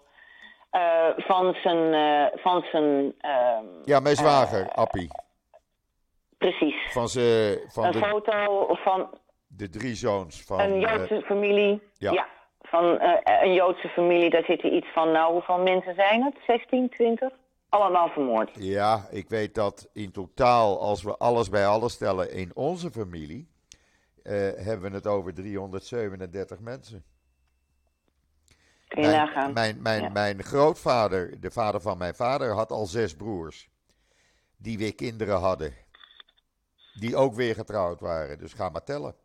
[0.75, 1.93] eh, van zijn...
[1.93, 5.07] eh, van zijn ehm, Ja, mijn zwager, Appie.
[6.38, 6.91] precies.
[6.91, 9.09] Van, ze, van Een de, foto van
[9.47, 10.59] de drie zoons van...
[10.59, 11.81] een eh, Joodse familie.
[11.97, 12.11] ja.
[12.11, 12.27] Ja.
[12.61, 14.29] van eh, een Joodse familie.
[14.29, 16.35] Daar zitten iets van, nou, hoeveel mensen zijn het?
[16.47, 17.29] 16, 20?
[17.69, 18.49] Allemaal vermoord.
[18.53, 23.47] Ja, ik weet dat in totaal, als we alles bij alles stellen in onze familie,
[24.23, 27.03] eh, hebben we het over 337 mensen.
[28.95, 29.53] Kun je Mijn, nagaan.
[29.53, 30.10] mijn, mijn, Ja.
[30.10, 33.69] mijn grootvader, de vader van mijn vader, had al zes broers.
[34.58, 35.73] Die weer kinderen hadden.
[36.99, 38.38] Die ook weer getrouwd waren.
[38.38, 39.15] Dus ga maar tellen.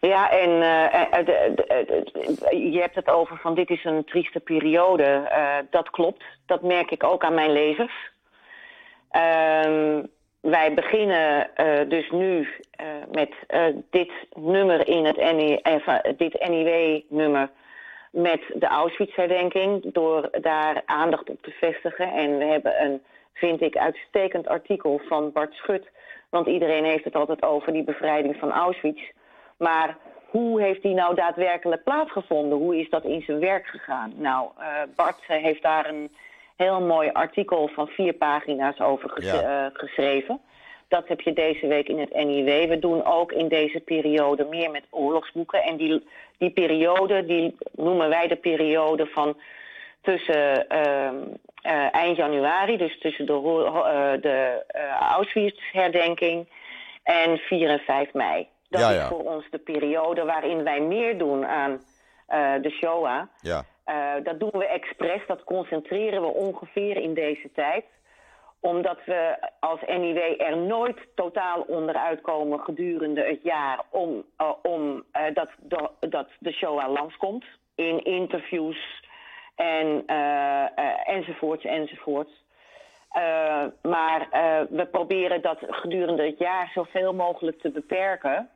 [0.00, 2.04] Ja, en eh, eh, de- de-
[2.50, 5.04] de- je hebt het over van dit is een trieste periode.
[5.04, 6.24] Eh, dat klopt.
[6.46, 8.10] Dat merk ik ook aan mijn lezers.
[9.10, 10.02] Ehm,
[10.40, 16.48] wij beginnen eh, dus nu eh, met eh, dit nummer in het NI, eh, dit
[16.48, 17.50] NIW-nummer
[18.10, 19.92] met de Auschwitz-herdenking.
[19.92, 22.12] Door daar aandacht op te vestigen.
[22.12, 23.02] En we hebben een,
[23.34, 25.88] vind ik, uitstekend artikel van Bart Schut.
[26.28, 29.00] Want iedereen heeft het altijd over die bevrijding van Auschwitz.
[29.56, 29.96] Maar
[30.30, 32.58] hoe heeft die nou daadwerkelijk plaatsgevonden?
[32.58, 34.12] Hoe is dat in zijn werk gegaan?
[34.16, 34.66] Nou, eh,
[34.96, 36.10] Bart heeft daar een
[36.56, 39.40] heel mooi artikel van vier pagina's over ges- Ja.
[39.66, 40.40] eh, geschreven.
[40.88, 42.68] Dat heb je deze week in het NIW.
[42.68, 45.62] We doen ook in deze periode meer met oorlogsboeken.
[45.62, 49.36] En die, die periode, die noemen wij de periode van
[50.00, 51.16] tussen ehm,
[51.62, 56.48] eh, eind januari, dus tussen de, eh, de eh, Auschwitz-herdenking
[57.02, 58.48] en 4 en 5 mei.
[58.68, 61.80] Dat Ja, is voor ons de periode waarin wij meer doen aan
[62.62, 63.22] de Shoah.
[63.40, 63.64] Ja,
[64.22, 67.84] dat doen we expres, dat concentreren we ongeveer in deze tijd.
[68.60, 75.04] Omdat we als NIW er nooit totaal onderuit komen gedurende het jaar om, eh, om
[75.12, 77.44] eh, dat, de, dat de langskomt.
[77.74, 79.02] In interviews
[79.54, 82.46] en, eh, enzovoorts enzovoorts.
[83.82, 84.28] Maar
[84.70, 88.50] we proberen dat gedurende het jaar zoveel mogelijk te beperken.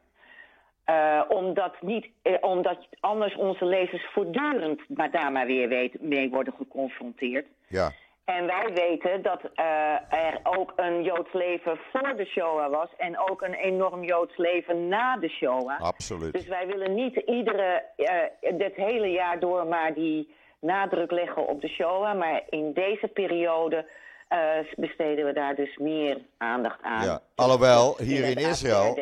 [1.29, 2.09] Omdat, niet,
[2.41, 7.47] omdat anders onze lezers voortdurend maar daar maar weer weet, mee worden geconfronteerd.
[7.69, 7.93] ja,
[8.25, 9.65] En wij weten dat eh,
[10.11, 14.89] er ook een Joods leven voor de Shoah was en ook een enorm Joods leven
[14.89, 15.81] na de Shoah.
[15.81, 16.33] absoluut.
[16.33, 21.61] Dus wij willen niet iedere, eh dit hele jaar door maar die nadruk leggen op
[21.61, 23.91] de Shoah, maar in deze periode
[24.29, 24.39] eh,
[24.77, 27.05] besteden we daar dus meer aandacht aan.
[27.05, 28.97] Ja, alhoewel hier in Israël,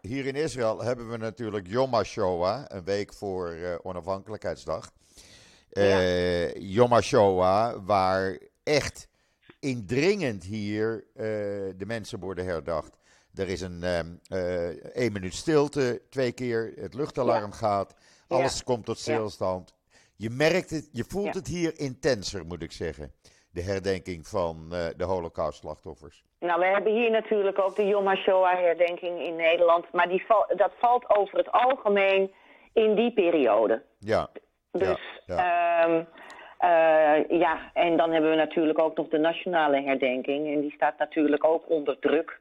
[0.00, 4.90] hier in Israël hebben we natuurlijk Yom HaShoah, een week voor onafhankelijkheidsdag.
[5.70, 9.08] Eh Yom HaShoah, waar echt
[9.60, 11.24] indringend hier eh,
[11.76, 12.98] de mensen worden herdacht.
[13.34, 17.94] Er is een ehm, eh, één minuut stilte, twee keer het luchtalarm gaat,
[18.28, 19.76] alles komt tot stilstand.
[20.16, 23.12] Je merkt het, je voelt het hier intenser, moet ik zeggen.
[23.50, 26.24] De herdenking van eh, de Holocaust-slachtoffers.
[26.40, 29.92] Nou, we hebben hier natuurlijk ook de Yom HaShoah-herdenking in Nederland.
[29.92, 32.32] Maar die val, dat valt over het algemeen
[32.72, 33.82] in die periode.
[33.98, 34.30] Ja,
[34.70, 36.06] Dus Ja, ja.
[37.38, 40.54] Ja, en dan hebben we natuurlijk ook nog de nationale herdenking.
[40.54, 42.38] En die staat natuurlijk ook onder druk.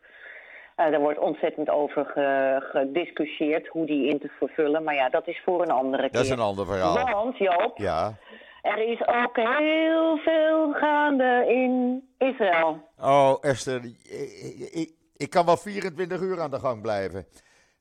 [0.75, 4.83] Eh daar wordt ontzettend over ge- gediscussieerd hoe die in te vervullen.
[4.83, 6.11] Maar ja, dat is voor een andere keer.
[6.11, 7.09] dat is een ander verhaal.
[7.11, 8.13] Want, Joop, Ja.
[8.61, 12.81] er is ook heel veel gaande in Israël.
[13.01, 17.25] Oh, Esther, ik, ik, ik kan wel 24 uur aan de gang blijven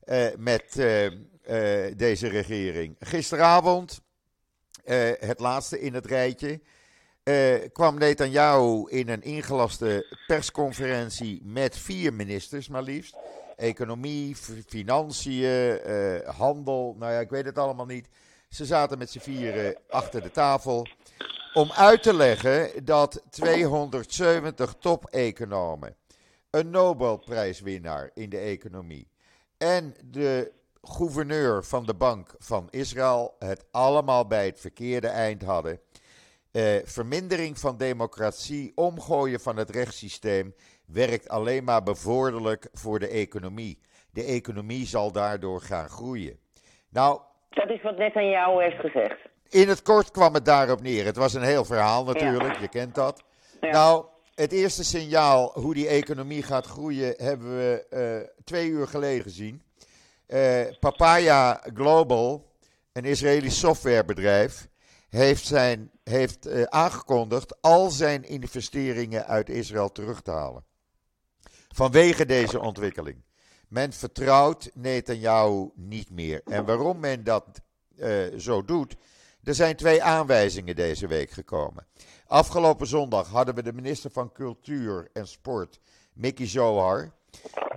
[0.03, 2.95] eh, met eh, eh, deze regering.
[2.99, 4.01] Gisteravond,
[4.87, 6.61] eh, het laatste in het rijtje,
[7.23, 13.15] uh, kwam Netanyahu in een ingelaste persconferentie met vier ministers, maar liefst.
[13.55, 14.35] Economie,
[14.67, 18.07] financiën, uh, handel, nou ja, ik weet het allemaal niet.
[18.49, 20.87] Ze zaten met z'n vieren achter de tafel
[21.53, 25.95] om uit te leggen dat 270 top-economen,
[26.49, 29.07] een Nobelprijswinnaar in de economie
[29.57, 30.51] en de
[30.87, 35.79] gouverneur van de Bank van Israël het allemaal bij het verkeerde eind hadden.
[36.51, 43.79] Eh, vermindering van democratie, omgooien van het rechtssysteem werkt alleen maar bevorderlijk voor de economie.
[44.11, 46.39] De economie zal daardoor gaan groeien.
[46.89, 49.19] Nou, dat is wat net aan jou heeft gezegd.
[49.49, 51.05] In het kort kwam het daarop neer.
[51.05, 53.23] Het was een heel verhaal natuurlijk, je kent dat.
[53.61, 59.23] Nou, het eerste signaal hoe die economie gaat groeien hebben we uh, twee uur geleden
[59.23, 59.61] gezien.
[60.27, 62.51] Uh, Papaya Global,
[62.91, 64.67] een Israëlisch softwarebedrijf,
[65.09, 70.65] heeft, zijn, heeft uh, aangekondigd al zijn investeringen uit Israël terug te halen.
[71.67, 73.23] Vanwege deze ontwikkeling.
[73.67, 76.41] Men vertrouwt Netanyahu niet meer.
[76.45, 77.61] En waarom men dat
[77.95, 78.95] uh, zo doet,
[79.43, 81.87] er zijn twee aanwijzingen deze week gekomen.
[82.25, 85.79] Afgelopen zondag hadden we de minister van Cultuur en Sport,
[86.13, 87.11] Mickey Zohar,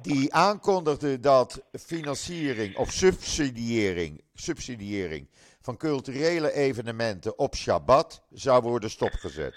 [0.03, 5.29] die aankondigde dat financiering of subsidiëring, subsidiëring
[5.61, 9.55] van culturele evenementen op Shabbat zou worden stopgezet.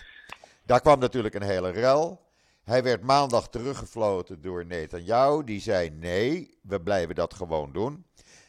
[0.65, 2.21] Daar kwam natuurlijk een hele rel.
[2.63, 5.43] Hij werd maandag teruggefloten door Netanyahu.
[5.43, 8.06] Die zei: nee, we blijven dat gewoon doen.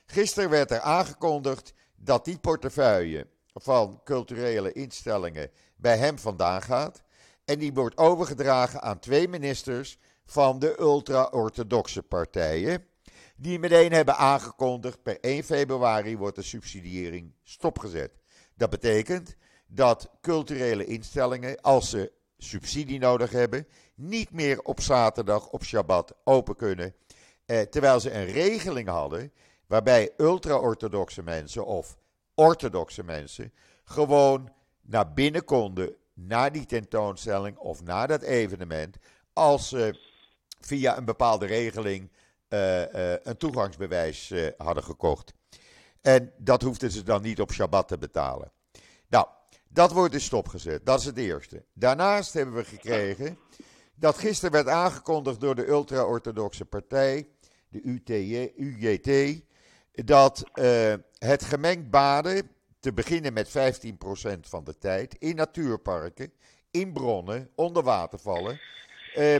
[0.06, 7.02] Gisteren werd er aangekondigd dat die portefeuille van culturele instellingen bij hem vandaan gaat.
[7.44, 12.86] En die wordt overgedragen aan twee ministers van de ultra-orthodoxe partijen.
[13.36, 18.12] Die meteen hebben aangekondigd: per 1 februari wordt de subsidiëring stopgezet.
[18.54, 25.64] Dat betekent dat culturele instellingen, als ze subsidie nodig hebben, niet meer op zaterdag op
[25.64, 26.94] Shabbat open kunnen.
[27.46, 29.32] Eh, terwijl ze een regeling hadden
[29.66, 31.96] waarbij ultra-orthodoxe mensen of
[32.34, 33.52] orthodoxe mensen
[33.84, 38.96] gewoon naar binnen konden na die tentoonstelling of na dat evenement
[39.32, 40.12] als ze
[40.64, 42.10] via een bepaalde regeling
[42.48, 45.32] uh, uh, een toegangsbewijs uh, hadden gekocht.
[46.00, 48.52] En dat hoefden ze dan niet op Shabbat te betalen.
[49.08, 49.26] Nou,
[49.68, 50.86] dat wordt dus stopgezet.
[50.86, 51.64] Dat is het eerste.
[51.72, 53.38] Daarnaast hebben we gekregen
[53.94, 57.28] dat gisteren werd aangekondigd door de ultra-orthodoxe partij,
[57.68, 59.42] de UTJ, UJT,
[59.92, 60.44] dat
[61.18, 62.50] het gemengd baden,
[62.84, 63.52] te beginnen met 15%
[64.40, 66.32] van de tijd, in natuurparken,
[66.70, 68.60] in bronnen, onder watervallen,
[69.16, 69.36] uh,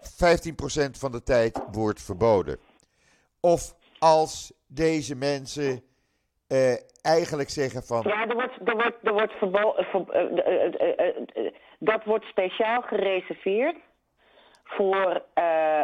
[0.00, 2.58] 15% van de tijd wordt verboden.
[3.40, 5.82] Of als deze mensen
[6.48, 8.02] uh, eigenlijk zeggen van.
[8.06, 9.84] Ja, er wordt, er wordt, er wordt verboden.
[9.84, 10.04] Ver,
[11.78, 13.76] dat wordt speciaal gereserveerd
[14.64, 15.22] voor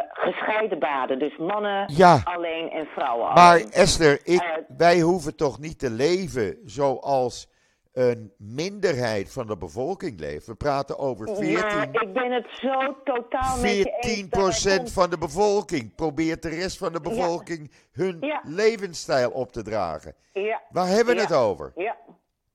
[0.09, 1.19] gescheiden baden.
[1.19, 3.63] Dus mannen ja, alleen en vrouwen maar alleen.
[3.63, 7.49] Maar Esther, ik, wij hoeven toch niet te leven zoals
[7.97, 10.47] een minderheid van de bevolking leeft.
[10.47, 11.49] We praten over 14...
[11.49, 16.93] Ja, ik ben het zo totaal 14 procent van de bevolking probeert de rest van
[16.93, 18.03] de bevolking ja.
[18.03, 18.41] hun ja.
[18.43, 20.15] levensstijl op te dragen.
[20.33, 20.61] Ja.
[20.69, 21.71] Waar hebben we het over?
[21.75, 21.97] Ja,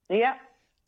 [0.07, 0.37] ja.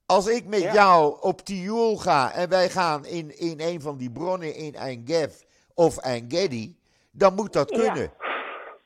[0.07, 4.11] Als ik met jou op Tiool ga en wij gaan in, in een van die
[4.11, 6.79] bronnen in Eingef of Engedi,
[7.11, 8.13] dan moet dat kunnen.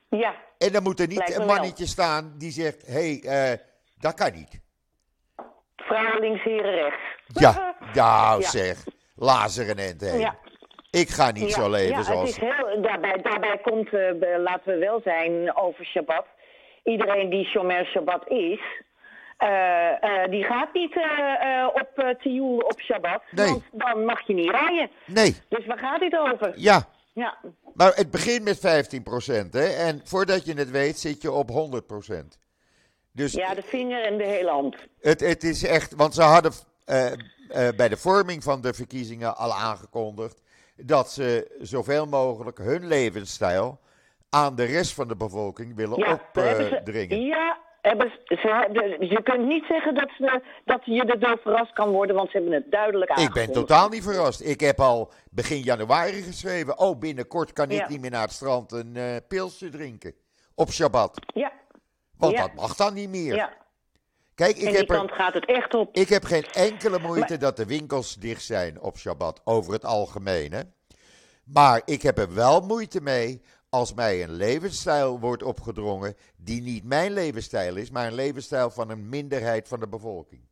[0.08, 0.34] Ja.
[0.58, 1.86] En dan moet er niet een mannetje wel.
[1.86, 3.58] staan die zegt: hé, hey, uh,
[3.98, 4.66] dat kan niet.
[5.88, 7.00] Vrouwen links, heren rechts.
[7.26, 8.48] Ja, nou ja.
[8.48, 8.84] zeg,
[9.16, 10.18] lazeren en heen.
[10.18, 10.36] Ja.
[10.90, 12.34] Ik ga niet zo leven ja, zoals...
[12.34, 16.26] Het is heel, daarbij, daarbij komt, uh, laten we wel zijn, over Shabbat.
[16.84, 18.60] Iedereen die Shomer Shabbat is,
[19.38, 19.48] uh,
[20.00, 23.22] uh, die gaat niet uh, op uh, Tioul op Shabbat.
[23.30, 23.46] Nee.
[23.46, 24.90] Want dan mag je niet rijden.
[25.06, 25.36] Nee.
[25.48, 26.52] Dus waar gaat dit over?
[26.56, 26.88] Ja.
[27.12, 27.36] ja.
[27.74, 28.60] Maar het begint met 15%,
[29.50, 29.66] hè?
[29.66, 32.47] En voordat je het weet, zit je op 100%.
[33.18, 34.76] Dus ja, de vinger en de hele hand.
[35.00, 36.52] Het, het is echt, want ze hadden
[37.76, 40.42] bij de vorming van de verkiezingen al aangekondigd
[40.76, 43.80] dat ze zoveel mogelijk hun levensstijl
[44.30, 47.20] aan de rest van de bevolking willen ja, opdringen.
[47.20, 47.58] ja,
[48.98, 52.36] je kunt niet zeggen dat, ze, dat je er door verrast kan worden, want ze
[52.36, 53.48] hebben het duidelijk aangekondigd.
[53.48, 54.40] Ik ben totaal niet verrast.
[54.40, 57.88] Ik heb al begin januari geschreven, oh binnenkort kan ik Ja.
[57.88, 60.14] niet meer naar het strand een eh, pilsje drinken.
[60.54, 61.18] Op Shabbat.
[61.34, 61.52] Ja,
[62.18, 62.40] Want Ja.
[62.46, 63.34] dat mag dan niet meer.
[63.34, 63.56] ja.
[64.34, 65.96] Kijk, en ik die heb, er, kant gaat het echt op.
[65.96, 70.52] ik heb geen enkele moeite dat de winkels dicht zijn op Shabbat, over het algemeen.
[70.52, 70.60] Hè?
[71.44, 76.84] Maar ik heb er wel moeite mee als mij een levensstijl wordt opgedrongen die niet
[76.84, 80.42] mijn levensstijl is, maar een levensstijl van een minderheid van de bevolking.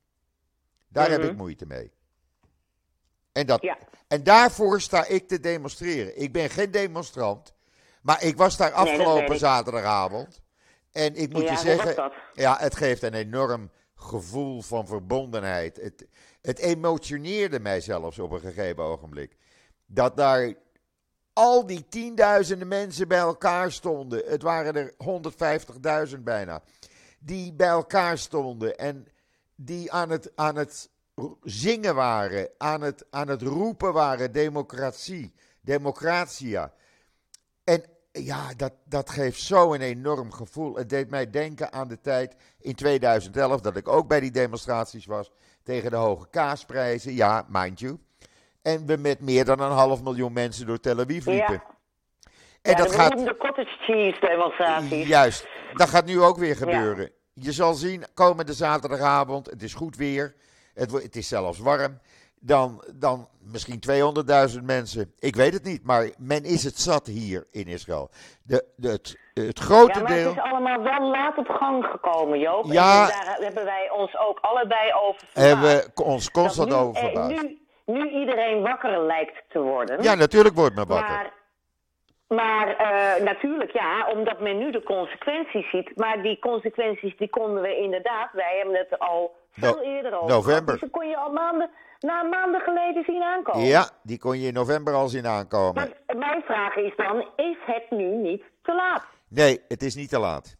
[0.88, 1.28] Daar heb Mhm.
[1.30, 1.92] ik moeite mee.
[3.32, 3.78] En, dat, Ja.
[4.08, 6.20] en daarvoor sta ik te demonstreren.
[6.20, 7.54] Ik ben geen demonstrant,
[8.02, 10.40] maar ik was daar afgelopen zaterdagavond.
[10.96, 15.76] En ik moet Ja, je zeggen, ja, het geeft een enorm gevoel van verbondenheid.
[15.76, 16.06] Het,
[16.42, 19.36] het emotioneerde mij zelfs op een gegeven ogenblik.
[19.86, 20.54] Dat daar
[21.32, 24.22] al die tienduizenden mensen bij elkaar stonden.
[24.26, 24.94] Het waren er
[26.14, 26.62] 150.000 bijna.
[27.18, 29.06] Die bij elkaar stonden en
[29.54, 30.90] die aan het, aan het
[31.42, 36.72] zingen waren, aan het, aan het roepen waren: democratie, democratia.
[37.64, 37.84] En
[38.24, 40.76] ja, dat, dat geeft zo een enorm gevoel.
[40.76, 45.06] Het deed mij denken aan de tijd in 2011 dat ik ook bij die demonstraties
[45.06, 45.30] was
[45.62, 47.14] tegen de hoge kaasprijzen.
[47.14, 47.98] Ja, mind you.
[48.62, 51.52] En we met meer dan een half miljoen mensen door Tel Aviv liepen.
[51.52, 51.64] Ja.
[52.62, 53.08] En ja, dat de gaat.
[53.08, 55.06] beroemde cottage cheese demonstraties.
[55.06, 57.10] Juist, dat gaat nu ook weer gebeuren.
[57.32, 60.34] Je zal zien, komende zaterdagavond, het is goed weer,
[60.74, 62.00] het, het is zelfs warm,
[62.46, 63.80] dan, dan misschien
[64.58, 65.12] 200.000 mensen.
[65.18, 68.10] Ik weet het niet, maar men is het zat hier in Israël.
[68.42, 70.28] De, de, het, het grote Ja, maar deel...
[70.28, 72.64] het is allemaal wel laat op gang gekomen, Joop.
[72.64, 73.02] Ja.
[73.02, 75.46] En daar hebben wij ons ook allebei over verbaasd.
[75.46, 77.42] hebben we ons constant nu, over eh, verbaasd.
[77.42, 80.02] Nu, nu iedereen wakker lijkt te worden.
[80.02, 81.08] Ja, natuurlijk wordt men wakker.
[81.08, 81.32] Maar,
[82.28, 85.96] maar eh, natuurlijk ja, omdat men nu de consequenties ziet.
[85.96, 90.34] Maar die consequenties die konden we inderdaad, wij hebben het al veel No- eerder over
[90.34, 90.78] november.
[90.78, 91.70] Die kon je al maanden,
[92.00, 93.66] na maanden geleden zien aankomen.
[93.66, 95.74] Ja, die kon je in november al zien aankomen.
[95.74, 99.04] Maar mijn vraag is dan, is het nu niet te laat?
[99.28, 100.56] Nee, het is niet te laat.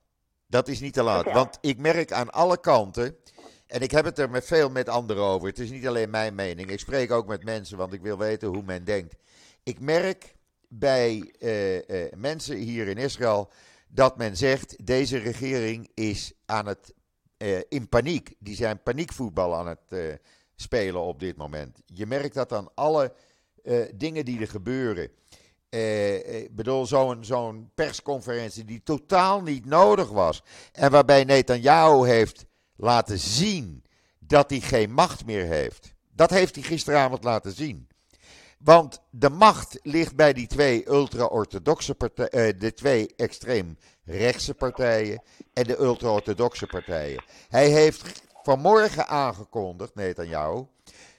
[0.47, 1.33] Dat is niet te laat.
[1.33, 3.17] Want ik merk aan alle kanten.
[3.67, 5.49] En ik heb het er met veel met anderen over.
[5.49, 6.71] Het is niet alleen mijn mening.
[6.71, 9.17] Ik spreek ook met mensen, want ik wil weten hoe men denkt.
[9.63, 10.35] Ik merk
[10.69, 13.51] bij eh, eh, mensen hier in Israël
[13.89, 16.95] dat men zegt: deze regering is aan het
[17.37, 18.35] eh, in paniek.
[18.39, 20.19] Die zijn paniekvoetbal aan het
[20.57, 21.79] spelen op dit moment.
[21.87, 23.13] Je merkt dat aan alle
[23.65, 25.11] eh, dingen die er gebeuren.
[25.69, 30.43] Eh, eh, Ik bedoel, zo'n zo'n persconferentie die totaal niet nodig was.
[30.73, 32.45] En waarbij Netanyahu heeft
[32.77, 33.85] laten zien
[34.19, 35.95] dat hij geen macht meer heeft.
[36.13, 37.89] Dat heeft hij gisteravond laten zien.
[38.59, 45.65] Want de macht ligt bij die twee ultra-orthodoxe partijen, de twee extreem rechtse partijen en
[45.65, 47.25] de ultra-orthodoxe partijen.
[47.49, 50.67] Hij heeft vanmorgen aangekondigd, Netanyahu,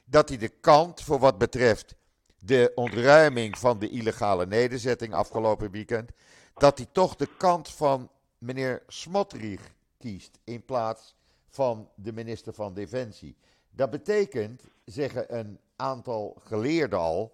[0.05, 1.95] dat hij de kant voor wat betreft
[2.39, 6.11] de ontruiming van de illegale nederzetting afgelopen weekend,
[6.53, 9.61] dat hij toch de kant van meneer Smotrich
[9.97, 11.15] kiest in plaats
[11.49, 13.37] van de minister van Defensie.
[13.69, 17.31] Dat betekent, zeggen een aantal geleerden al,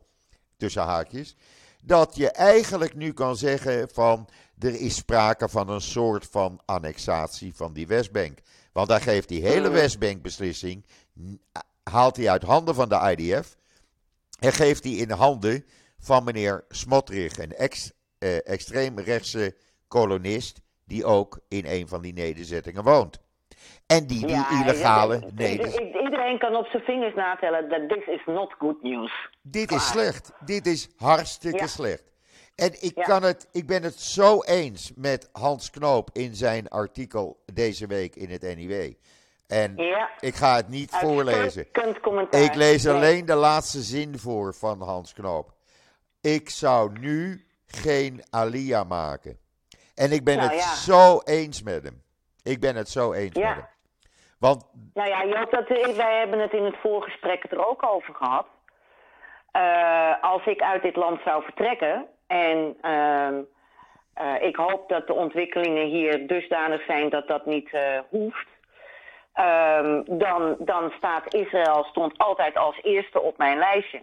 [0.57, 1.35] tussen haakjes,
[1.81, 4.27] dat je eigenlijk nu kan zeggen van
[4.59, 8.39] er is sprake van een soort van annexatie van die Westbank.
[8.73, 10.85] Want daar geeft die hele Westbank-beslissing,
[11.19, 11.41] n-
[11.83, 13.55] haalt hij uit handen van de IDF
[14.39, 15.65] en geeft die in de handen
[15.99, 19.55] van meneer Smotrich, een ex, eh, extreemrechtse
[19.87, 23.19] kolonist die ook in een van die nederzettingen woont.
[23.85, 26.03] En die die Ja, illegale nederzettingen...
[26.03, 29.29] Iedereen kan op zijn vingers natellen dat this is not good news.
[29.41, 30.31] Dit is slecht.
[30.45, 31.67] Dit is hartstikke Ja.
[31.67, 32.03] slecht.
[32.55, 33.03] En ik, Ja.
[33.03, 38.15] kan het, ik ben het zo eens met Hans Knoop in zijn artikel deze week
[38.15, 38.93] in het NIW.
[39.47, 40.09] En Ja.
[40.19, 41.67] ik ga het niet voorlezen.
[42.29, 42.93] Ik lees Nee.
[42.93, 45.53] alleen de laatste zin voor van Hans Knoop.
[46.21, 49.37] Ik zou nu geen Alia maken.
[49.95, 50.73] En ik ben Nou het ja.
[50.75, 52.01] zo eens met hem.
[52.43, 53.47] Ik ben het zo eens Ja.
[53.49, 53.67] met hem.
[54.39, 58.45] Want Nou ja, Joop, dat, wij hebben het in het voorgesprek er ook over gehad.
[59.51, 63.41] Eh, als ik uit dit land zou vertrekken en ehm,
[64.13, 68.47] eh, ik hoop dat de ontwikkelingen hier dusdanig zijn dat dat niet eh, hoeft.
[69.33, 74.01] ehm, dan, dan staat Israël stond altijd als eerste op mijn lijstje.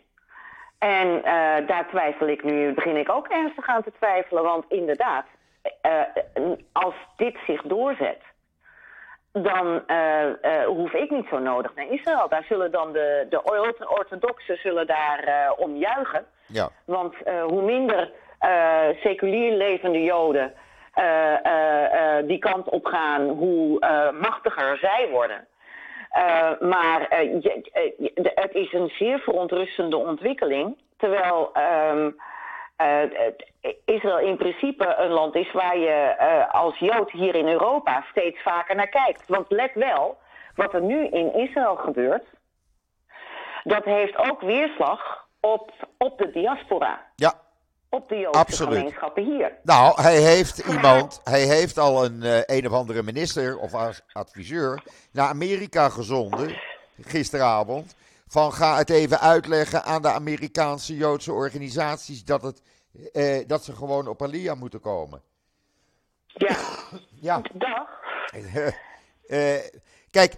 [0.79, 4.43] En eh, daar twijfel ik nu, begin ik ook ernstig aan te twijfelen.
[4.43, 5.27] Want inderdaad,
[6.73, 8.23] als dit zich doorzet,
[9.33, 9.83] dan
[10.67, 12.29] hoef ik niet zo nodig naar Israël.
[12.29, 13.43] Daar zullen dan de, de
[13.89, 16.27] orthodoxen zullen daar om juichen.
[16.53, 20.53] Ja, Want eh, hoe minder eh, seculier levende Joden
[20.95, 23.79] eh, die kant op gaan, hoe
[24.21, 25.47] machtiger zij worden.
[26.61, 27.07] Maar
[28.35, 30.79] het is een zeer verontrustende ontwikkeling.
[30.97, 32.11] Terwijl ehm,
[32.81, 36.17] eh, Israël in principe een land is waar je
[36.51, 39.25] als Jood hier in Europa steeds vaker naar kijkt.
[39.27, 40.19] Want let wel,
[40.55, 42.25] wat er nu in Israël gebeurt,
[43.63, 47.07] dat heeft ook weerslag op, op de diaspora.
[47.17, 47.41] ja,
[47.89, 48.75] Op de Joodse Absoluut.
[48.77, 49.53] gemeenschappen hier.
[49.63, 53.73] Nou, hij heeft iemand, hij heeft al een eh, een of andere minister of
[54.13, 54.83] adviseur
[55.13, 56.61] naar Amerika gezonden
[57.01, 57.95] gisteravond
[58.29, 62.63] Van ga het even uitleggen aan de Amerikaanse Joodse organisaties dat, het,
[63.13, 65.23] eh, dat ze gewoon op Alia moeten komen.
[66.27, 66.57] Ja,
[67.21, 67.89] Ja, dag.
[69.31, 69.59] Eh,
[70.11, 70.35] kijk,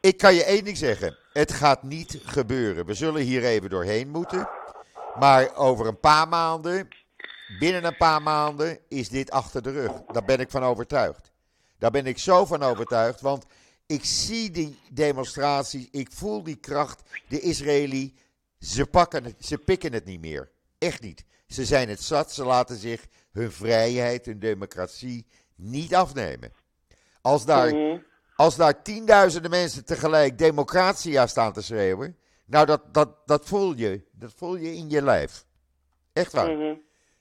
[0.00, 1.16] ik kan je één ding zeggen.
[1.32, 2.86] Het gaat niet gebeuren.
[2.86, 4.48] We zullen hier even doorheen moeten.
[5.18, 6.88] Maar over een paar maanden,
[7.58, 9.92] binnen een paar maanden, is dit achter de rug.
[10.12, 11.32] Daar ben ik van overtuigd.
[11.78, 13.20] Daar ben ik zo van overtuigd.
[13.20, 13.44] Want
[13.86, 17.02] ik zie die demonstraties, ik voel die kracht.
[17.28, 18.14] De Israëli,
[18.58, 20.50] ze, pakken het, ze pikken het niet meer.
[20.78, 21.24] Echt niet.
[21.46, 26.52] Ze zijn het zat, ze laten zich hun vrijheid, hun democratie niet afnemen.
[27.20, 27.98] Als daar, Mhm.
[28.40, 32.16] Als daar tienduizenden mensen tegelijk democratia staan te schreeuwen,
[32.46, 35.44] nou dat, dat, dat voel je, dat voel je in je lijf.
[36.12, 36.50] Echt waar.
[36.50, 36.74] Mhm.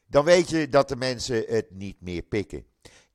[0.07, 2.65] Dan weet je dat de mensen het niet meer pikken.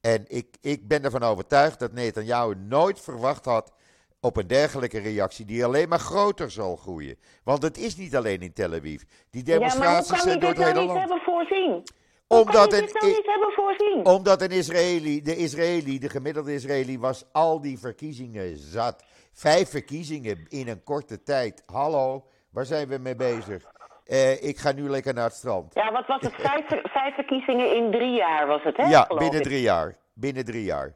[0.00, 3.72] En ik, ik ben ervan overtuigd dat Netanyahu nooit verwacht had
[4.20, 7.18] op een dergelijke reactie die alleen maar groter zal groeien.
[7.44, 9.02] Want het is niet alleen in Tel Aviv.
[9.30, 10.98] Die Ja, maar hoe demonstraties kan zijn door het hele niet land.
[10.98, 11.82] hebben voorzien?
[12.26, 14.06] Omdat kan je een, nou niet hebben voorzien?
[14.06, 19.04] omdat een Israëli, de Israëli, de gemiddelde Israëli, was al die verkiezingen zat.
[19.32, 21.62] Vijf verkiezingen in een korte tijd.
[21.66, 23.64] Hallo, waar zijn we mee bezig?
[24.04, 25.74] Eh, ik ga nu lekker naar het strand.
[25.74, 26.34] Ja, wat was het?
[26.34, 28.86] Vijf, vijf verkiezingen in drie jaar was het, hè?
[28.86, 29.96] Ja, binnen drie jaar.
[30.14, 30.94] Binnen drie jaar.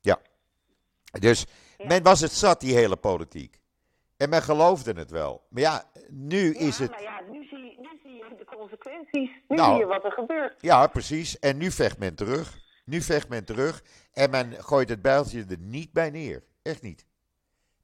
[0.00, 0.18] Ja.
[1.20, 1.46] Dus
[1.78, 3.60] men was het zat, die hele politiek.
[4.16, 5.42] En men geloofde het wel.
[5.48, 6.90] Maar ja, nu is het.
[6.90, 9.30] maar ja, nu zie, nu zie je de consequenties.
[9.48, 9.70] Nu Nou.
[9.70, 10.54] zie je wat er gebeurt.
[10.60, 11.38] Ja, precies.
[11.38, 12.58] En nu vecht men terug.
[12.84, 13.82] Nu vecht men terug.
[14.12, 16.42] En men gooit het bijltje er niet bij neer.
[16.62, 17.04] Echt niet.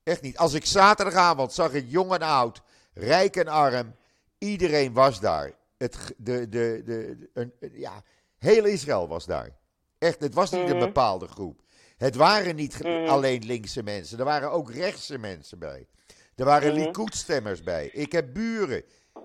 [0.02, 0.38] Echt niet.
[0.38, 2.62] Als ik zaterdagavond zag ik jong en oud,
[2.94, 3.94] rijk en arm.
[4.38, 5.52] Iedereen was daar.
[5.78, 8.02] Het, de, de, de, een, ja,
[8.38, 9.50] heel Israël was daar.
[9.98, 10.86] Echt, het was niet een Mhm.
[10.86, 11.60] bepaalde groep.
[11.96, 13.08] Het waren niet Mhm.
[13.08, 14.18] alleen linkse mensen.
[14.18, 15.86] Er waren ook rechtse mensen bij.
[16.34, 16.82] Er waren Mhm.
[16.82, 17.86] Likud-stemmers bij.
[17.86, 18.82] Ik heb buren.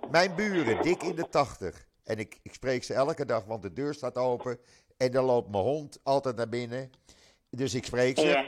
[0.10, 1.86] Mijn buren, dik in de tachtig.
[2.04, 4.60] En ik, ik spreek ze elke dag, want de deur staat open.
[4.98, 6.92] En dan loopt mijn hond altijd naar binnen.
[7.50, 8.28] Dus ik spreek ze.
[8.28, 8.46] Ja.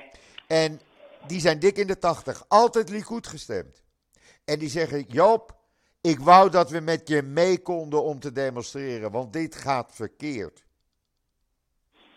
[0.47, 0.82] En
[1.28, 2.45] die zijn dik in de tachtig.
[2.47, 3.84] Altijd Likud gestemd.
[4.45, 5.56] En die zeggen, Joop,
[6.01, 9.12] ik wou dat we met je mee konden om te demonstreren.
[9.12, 10.64] Want dit gaat verkeerd.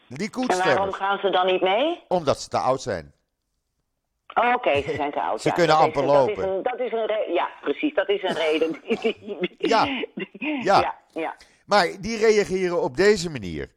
[0.09, 2.05] En waarom gaan ze dan niet mee?
[2.09, 3.13] Omdat ze te oud zijn.
[4.39, 5.41] Oh, Oké, ze zijn te oud.
[5.43, 5.55] Ze ja.
[5.55, 6.45] kunnen amper dat lopen.
[6.45, 7.95] Is een, dat is een re- ja, precies.
[7.95, 8.81] Dat is een reden.
[9.59, 9.85] Ja.
[10.39, 10.61] Ja.
[10.63, 10.95] ja.
[11.13, 11.37] ja.
[11.67, 13.75] Maar die reageren op deze manier.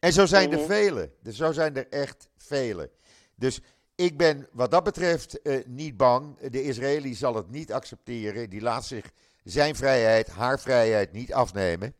[0.00, 0.66] En zo zijn er Mhm.
[0.66, 1.12] velen.
[1.22, 2.90] Dus zo zijn er echt velen.
[3.36, 3.60] Dus
[3.94, 6.38] ik ben wat dat betreft eh, niet bang.
[6.38, 8.50] De Israëli zal het niet accepteren.
[8.50, 9.10] Die laat zich
[9.44, 11.94] zijn vrijheid, haar vrijheid niet afnemen.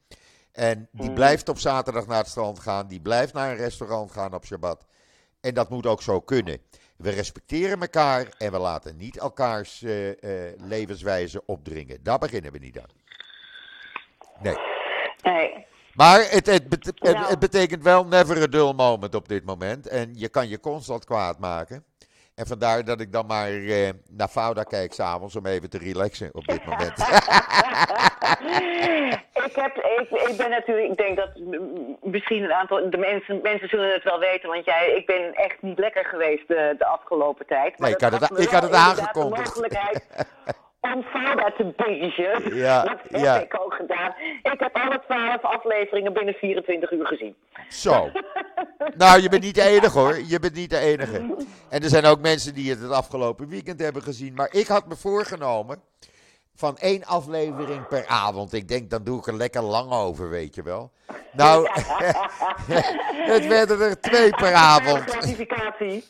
[0.53, 1.15] En die Mhm.
[1.15, 2.89] blijft op zaterdag naar het strand gaan.
[2.89, 4.85] Die blijft naar een restaurant gaan op Shabbat.
[5.41, 6.59] En dat moet ook zo kunnen.
[7.03, 10.11] We respecteren elkaar en we laten niet elkaars eh,
[10.57, 11.99] levenswijze opdringen.
[12.03, 12.91] Daar beginnen we niet aan.
[14.41, 14.57] Nee.
[15.23, 15.67] Nee.
[15.95, 19.87] Maar het, het, bet- het, het betekent wel never a dull moment op dit moment.
[19.87, 21.85] En je kan je constant kwaad maken.
[22.43, 26.31] En vandaar dat ik dan maar eh, naar Fouda kijk s'avonds om even te relaxen
[26.33, 26.99] op dit moment.
[29.47, 31.31] ik, heb, ik, ik ben natuurlijk, ik denk dat
[32.03, 35.63] misschien een aantal, de mensen, mensen zullen het wel weten, want jij, ik ben echt
[35.63, 37.79] niet lekker geweest de, de afgelopen tijd.
[37.79, 39.45] Nee, ik had het- ik had het aangekondigd.
[39.55, 40.05] De mogelijkheid
[40.83, 42.57] om Fouda te bingen.
[42.57, 43.41] Ja, dat heb ja.
[43.41, 44.15] ik ook gedaan.
[44.43, 47.37] Ik heb alle twaalf afleveringen binnen 24 uur gezien.
[47.69, 48.09] Zo.
[48.97, 50.19] Nou, je bent niet de enige hoor.
[50.27, 51.17] Je bent niet de enige.
[51.71, 54.35] En er zijn ook mensen die het het afgelopen weekend hebben gezien.
[54.35, 55.83] Maar ik had me voorgenomen
[56.55, 58.53] van één aflevering per avond.
[58.53, 60.93] Ik denk, dan doe ik er lekker lang over, weet je wel.
[61.33, 61.69] Nou,
[63.33, 65.15] het werden er twee per avond.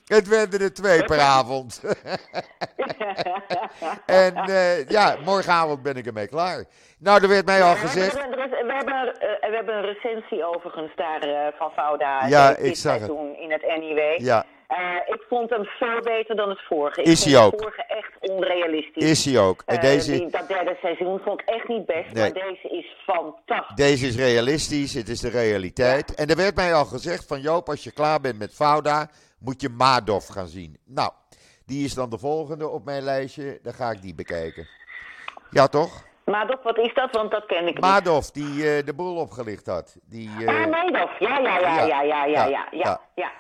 [0.07, 1.83] Het werden er twee per avond.
[4.07, 6.65] en eh, ja, morgenavond ben ik ermee klaar.
[6.99, 8.15] Nou, er werd mij al gezegd.
[8.15, 12.27] we, hebben, eh, we hebben een recensie overigens daar eh, van Fouda.
[12.27, 13.03] Ja, ik zag het.
[13.03, 14.21] seizoen in het NIW.
[14.21, 14.45] Ja,
[14.79, 17.01] Eh, ik vond hem veel beter dan het vorige.
[17.01, 17.53] Ik Is vond hij ook.
[17.53, 19.11] het vorige echt onrealistisch.
[19.11, 19.63] is hij ook.
[19.67, 22.23] En Eh, deze, die, dat derde seizoen vond ik echt niet best, Nee.
[22.23, 23.77] maar deze is fantastisch.
[23.77, 26.15] deze is realistisch, het is de realiteit.
[26.15, 29.61] En er werd mij al gezegd van Joop, als je klaar bent met Fouda, moet
[29.61, 30.79] je Madoff gaan zien.
[30.87, 31.11] Nou,
[31.67, 34.69] die is dan de volgende op mijn lijstje, dan ga ik die bekijken.
[35.51, 36.11] Ja, toch?
[36.25, 37.09] Dok, wat is dat?
[37.11, 37.81] Want dat ken ik niet.
[37.81, 39.97] Madoff, die eh, de boel opgelicht had.
[40.03, 41.19] Die, Ah, Madoff.
[41.19, 41.87] Ja, ja, ja, ja.
[41.87, 43.31] ja, ja, ja, Ja, ja, ja, ja.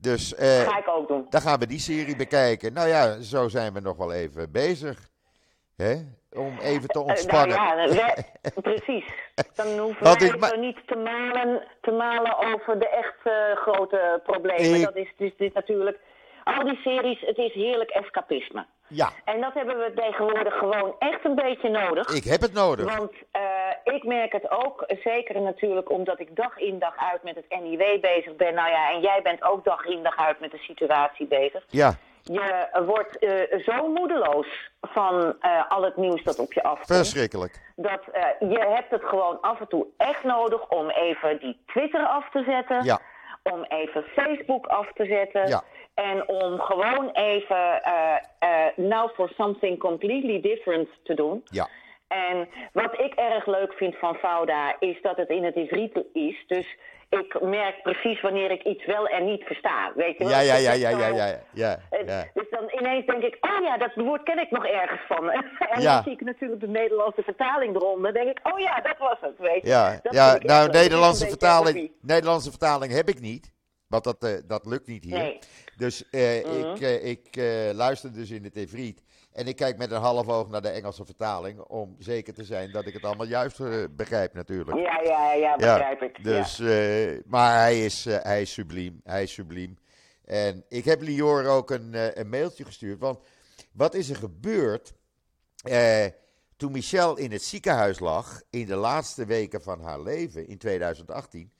[0.00, 0.10] Ja.
[0.10, 1.26] dus eh, Ga ik ook doen.
[1.30, 2.72] dan gaan we die serie bekijken.
[2.72, 5.08] Nou ja, zo zijn we nog wel even bezig.
[5.76, 5.94] Hè?
[6.32, 7.56] Om even te Eh, ontspannen.
[7.56, 9.04] nou ja, we- precies.
[9.54, 14.74] Dan hoeven Wat wij niet te malen, te malen over de echt eh, grote problemen.
[14.78, 15.98] Ik- Dat is dus dit natuurlijk...
[16.56, 18.66] Al die series, het is heerlijk escapisme.
[18.88, 19.10] Ja.
[19.24, 22.08] En dat hebben we tegenwoordig gewoon echt een beetje nodig.
[22.14, 22.96] Ik heb het nodig.
[22.96, 27.34] Want uh, ik merk het ook, zeker natuurlijk omdat ik dag in dag uit met
[27.34, 28.54] het NIW bezig ben.
[28.54, 31.64] Nou ja, en jij bent ook dag in dag uit met de situatie bezig.
[31.68, 31.94] Ja.
[32.22, 36.96] Je wordt uh, zo moedeloos van uh, al het nieuws dat op je afkomt.
[36.96, 37.60] Verschrikkelijk.
[37.76, 38.00] Dat
[38.38, 42.42] je hebt het gewoon af en toe echt nodig om even die Twitter af te
[42.46, 42.84] zetten.
[42.84, 42.98] Ja.
[43.42, 45.48] Om even Facebook af te zetten.
[45.48, 45.62] Ja.
[46.06, 51.42] En om gewoon even uh, uh, now for something completely different te doen.
[51.44, 51.68] Ja.
[52.08, 56.44] En wat ik erg leuk vind van Fauda is dat het in het Ivriet is.
[56.46, 56.76] Dus
[57.08, 59.92] ik merk precies wanneer ik iets wel en niet versta.
[59.94, 60.32] Weet je wel?
[60.32, 62.24] Ja, ja, ja, ja, ja, ja, ja, ja.
[62.34, 65.30] Dus dan ineens denk ik, oh ja, dat woord ken ik nog ergens van.
[65.30, 65.94] en Ja.
[65.94, 68.12] dan zie ik natuurlijk de Nederlandse vertaling eronder.
[68.12, 69.68] Dan denk ik, oh ja, dat was het, weet je.
[69.68, 71.92] Ja, Dat ja nou, Nederlandse vertaling.
[72.00, 73.52] Nederlandse vertaling heb ik niet.
[73.86, 75.18] Want dat, eh, dat lukt niet hier.
[75.18, 75.38] Nee.
[75.78, 76.74] Dus eh, Mhm.
[76.74, 79.02] ik, eh, ik eh, luister dus in het Evriet.
[79.32, 81.60] En ik kijk met een half oog naar de Engelse vertaling.
[81.60, 83.58] Om zeker te zijn dat ik het allemaal juist
[83.96, 84.78] begrijp natuurlijk.
[84.78, 86.16] Ja, ja, ja, begrijp ik.
[86.16, 86.22] Ja.
[86.22, 89.00] Dus, eh, maar hij is, hij is subliem.
[89.04, 89.78] Hij is subliem.
[90.24, 92.98] En ik heb Lior ook een, een mailtje gestuurd.
[92.98, 93.18] Want
[93.72, 94.92] wat is er gebeurd
[95.62, 96.06] eh,
[96.56, 101.52] toen Michelle in het ziekenhuis lag in de laatste weken van haar leven in 2018?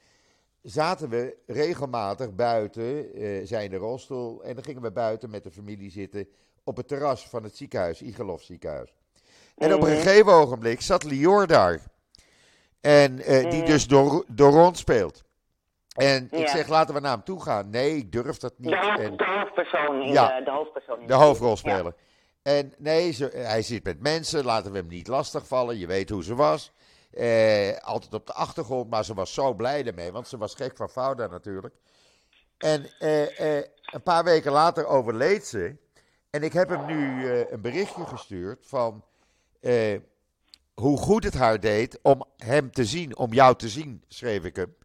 [0.62, 5.50] Zaten we regelmatig buiten, eh zijn de rolstoel, en dan gingen we buiten met de
[5.50, 6.28] familie zitten
[6.64, 8.94] op het terras van het ziekenhuis, Igelov ziekenhuis.
[9.56, 10.00] En op een Mhm.
[10.00, 11.80] gegeven ogenblik zat Lior daar.
[12.80, 13.66] En eh, die Mhm.
[13.70, 15.24] dus door, door rond speelt.
[15.94, 17.70] En ik zeg, laten we naar hem toe gaan.
[17.70, 18.70] Nee, ik durf dat niet.
[18.70, 20.38] De, hoofd- En de hoofdpersoon in Ja.
[20.38, 21.94] de, de hoofdpersoon in de hoofdrolspeler.
[22.42, 25.78] En nee, ze, hij zit met mensen, laten we hem niet lastigvallen.
[25.78, 26.72] Je weet hoe ze was.
[27.10, 30.76] Eh, altijd op de achtergrond, maar ze was zo blij ermee, want ze was gek
[30.76, 31.74] van Fouda natuurlijk.
[32.58, 35.76] En eh, eh, een paar weken later overleed ze.
[36.30, 39.04] En ik heb hem nu eh, een berichtje gestuurd van
[39.60, 39.98] eh,
[40.74, 44.56] hoe goed het haar deed om hem te zien, om jou te zien, schreef ik
[44.56, 44.76] hem.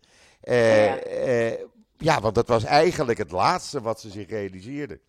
[0.42, 0.98] Eh, Ja.
[1.00, 1.64] eh,
[1.98, 5.00] ja, want dat was eigenlijk het laatste wat ze zich realiseerde.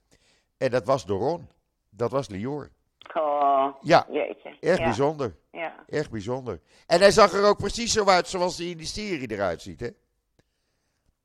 [0.56, 1.48] En dat was Doron.
[1.90, 2.70] Dat was Lior.
[3.14, 4.56] Oh, Ja, jeetje.
[4.60, 4.84] Echt ja.
[4.84, 5.34] bijzonder.
[5.52, 5.74] Ja.
[5.88, 6.60] Echt bijzonder.
[6.86, 9.80] En hij zag er ook precies zo uit zoals hij in die serie eruit ziet,
[9.80, 9.88] hè?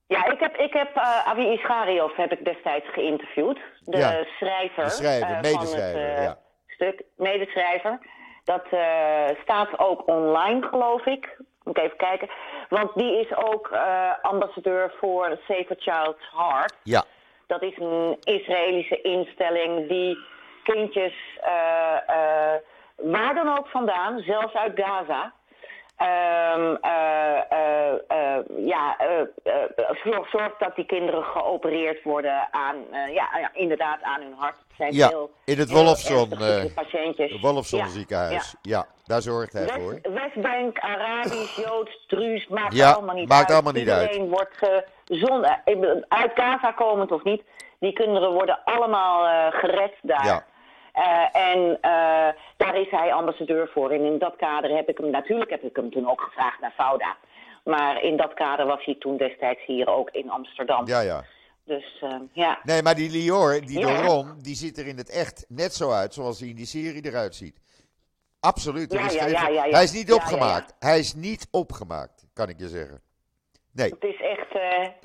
[0.07, 3.59] Ja, ik heb, ik heb eh, Avi Ischariov heb ik destijds geïnterviewd.
[3.83, 4.83] De Ja, schrijver.
[4.83, 6.37] de schrijver, medeschrijver, van het eh, ja.
[6.67, 7.03] stuk.
[7.17, 7.99] Medeschrijver.
[8.43, 11.37] Dat eh, staat ook online, geloof ik.
[11.63, 12.29] Moet ik even kijken.
[12.69, 13.69] Want die is ook
[14.21, 16.73] ambassadeur voor Save a Child's Heart.
[16.83, 17.03] Ja,
[17.47, 20.17] Dat is een Israëlische instelling die
[20.73, 22.59] kindjes, eh, eh,
[22.95, 25.33] waar dan ook vandaan, zelfs uit Gaza,
[25.95, 28.97] ehm, eh, ja,
[30.03, 34.55] zorg- zorgt dat die kinderen geopereerd worden aan, ja, ja, inderdaad aan hun hart.
[34.77, 38.55] Zijn Ja, heel, in het Wolfson, het Wolfson Ja, ziekenhuis.
[38.61, 38.85] Ja.
[39.05, 39.91] daar zorgt hij voor.
[39.91, 43.51] West, Westbank, Arabisch, Joods, Druus, maakt Ja, allemaal niet maakt uit.
[43.53, 44.01] allemaal niet uit.
[44.11, 44.57] Iedereen wordt
[45.05, 45.45] gezond,
[46.07, 47.43] uit Gaza komend of niet.
[47.79, 50.25] Die kinderen worden allemaal gered daar.
[50.25, 50.43] Ja.
[50.99, 53.91] Eh, en eh, daar is hij ambassadeur voor.
[53.91, 56.71] En in dat kader heb ik hem, natuurlijk heb ik hem toen ook gevraagd naar
[56.71, 57.17] Fauda.
[57.63, 60.87] Maar in dat kader was hij toen destijds hier ook in Amsterdam.
[60.87, 61.23] Ja, ja.
[61.63, 62.59] Dus eh, ja.
[62.63, 64.01] Nee, maar die Lior, die Ja.
[64.01, 67.05] Doron, die ziet er in het echt net zo uit zoals hij in die serie
[67.05, 67.59] eruit ziet.
[68.39, 68.93] Absoluut.
[68.93, 69.69] Ja, is ja.
[69.69, 70.75] Hij is niet opgemaakt.
[70.79, 73.01] Hij is niet opgemaakt, kan ik je zeggen.
[73.71, 73.89] Nee.
[73.89, 74.47] Het is echt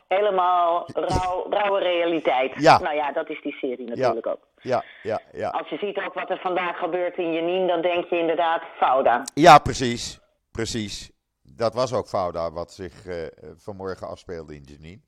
[0.08, 2.52] helemaal rauw, rauwe realiteit.
[2.56, 2.78] Ja.
[2.78, 4.46] Nou ja, dat is die serie natuurlijk ook.
[4.64, 5.48] Ja, ja, ja.
[5.48, 9.22] Als je ziet ook wat er vandaag gebeurt in Janine, dan denk je inderdaad Fauda.
[9.34, 10.20] Ja, precies.
[10.50, 11.10] Precies.
[11.42, 13.16] Dat was ook Fouda wat zich eh,
[13.56, 15.04] vanmorgen afspeelde in Jenin.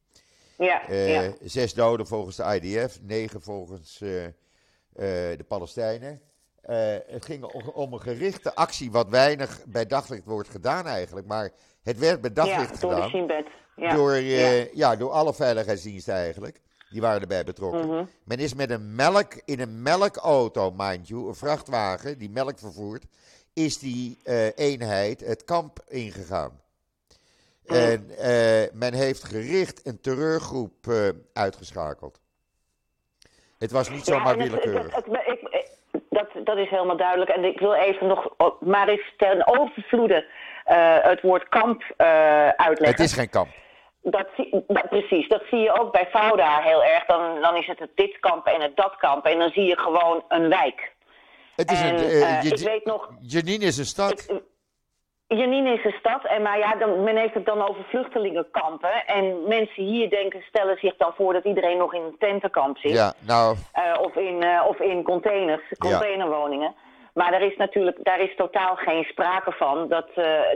[0.59, 1.33] Ja, Eh, ja.
[1.41, 4.09] Zes doden volgens de IDF, negen volgens eh,
[5.37, 6.21] de Palestijnen.
[7.07, 7.45] Het ging
[7.75, 11.27] om, een gerichte actie, wat weinig bij daglicht wordt gedaan eigenlijk.
[11.27, 11.51] Maar
[11.83, 13.09] het werd bij daglicht ja, door de gedaan.
[13.09, 13.47] Shinbet.
[13.77, 13.95] Ja.
[13.95, 14.65] Door, ja.
[14.73, 14.97] ja.
[14.97, 16.61] door alle veiligheidsdiensten eigenlijk.
[16.91, 17.87] Die waren erbij betrokken.
[17.89, 18.05] Mhm.
[18.25, 23.05] Men is met een melk, in een melkauto, mind you, een vrachtwagen die melk vervoert,
[23.55, 26.61] is die eh, eenheid het kamp ingegaan.
[27.67, 27.75] Mhm.
[27.79, 32.21] En eh, men heeft gericht een terreurgroep eh, uitgeschakeld.
[33.59, 34.95] Het was niet zomaar willekeurig.
[34.95, 35.75] het- het-
[36.11, 37.31] dat, dat is helemaal duidelijk.
[37.31, 38.29] En ik wil even nog,
[38.61, 40.27] maar eens ten overvloede
[41.03, 41.83] het woord kamp
[42.57, 42.87] uitleggen.
[42.87, 43.49] Het is geen kamp.
[44.11, 47.05] Dat, zie- dat, precies, dat zie je ook bij Fauda heel erg.
[47.07, 49.25] Dan, dan is het het dit kamp en het dat kamp.
[49.27, 50.93] En dan zie je gewoon een wijk.
[51.57, 54.11] Het is En, een, eh, eh, Je- ik weet nog- Jenin is een stad.
[54.13, 54.43] Ik-
[55.29, 59.07] Janine is een stad, en maar ja, dan, men heeft het dan over vluchtelingenkampen.
[59.07, 62.93] En mensen hier denken, stellen zich dan voor dat iedereen nog in een tentenkamp zit.
[62.93, 66.75] Ja, nou, Eh, of, in, of in containers, containerwoningen.
[67.15, 69.89] Maar daar is natuurlijk daar is totaal geen sprake van.
[69.89, 70.09] Dat,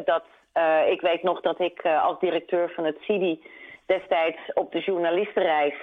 [0.04, 0.22] dat,
[0.52, 3.42] eh, ik weet nog dat ik eh, als directeur van het CIDI
[3.86, 5.74] destijds op de journalistenreis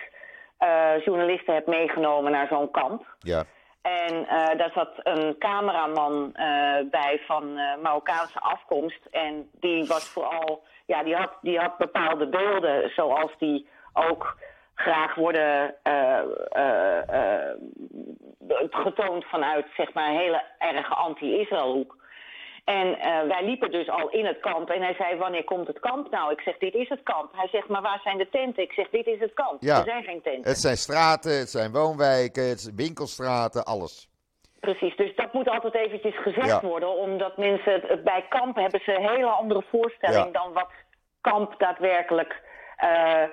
[0.58, 3.16] eh, journalisten heb meegenomen naar zo'n kamp.
[3.20, 3.44] ja.
[3.82, 4.26] En
[4.58, 6.32] daar zat een cameraman
[6.92, 9.06] bij van Marokkaanse afkomst.
[9.12, 14.38] En die was vooral, ja, die had, die had bepaalde beelden zoals die ook
[14.76, 15.76] graag worden
[18.70, 21.98] getoond vanuit, zeg maar, een hele erge anti-Israël hoek.
[22.68, 25.80] En eh, wij liepen dus al in het kamp en hij zei, wanneer komt het
[25.80, 26.32] kamp nou?
[26.32, 27.30] Ik zeg, dit is het kamp.
[27.36, 28.64] Hij zegt, maar waar zijn de tenten?
[28.64, 29.58] Ik zeg, dit is het kamp.
[29.62, 29.78] Ja.
[29.78, 30.50] Er zijn geen tenten.
[30.50, 34.10] Het zijn straten, het zijn woonwijken, het zijn winkelstraten, alles.
[34.60, 36.62] Precies, dus dat moet altijd eventjes gezegd Ja.
[36.62, 40.32] worden, omdat mensen het, bij kamp hebben ze een hele andere voorstelling Ja.
[40.42, 40.70] dan wat
[41.22, 42.42] kamp daadwerkelijk
[42.78, 43.24] eh,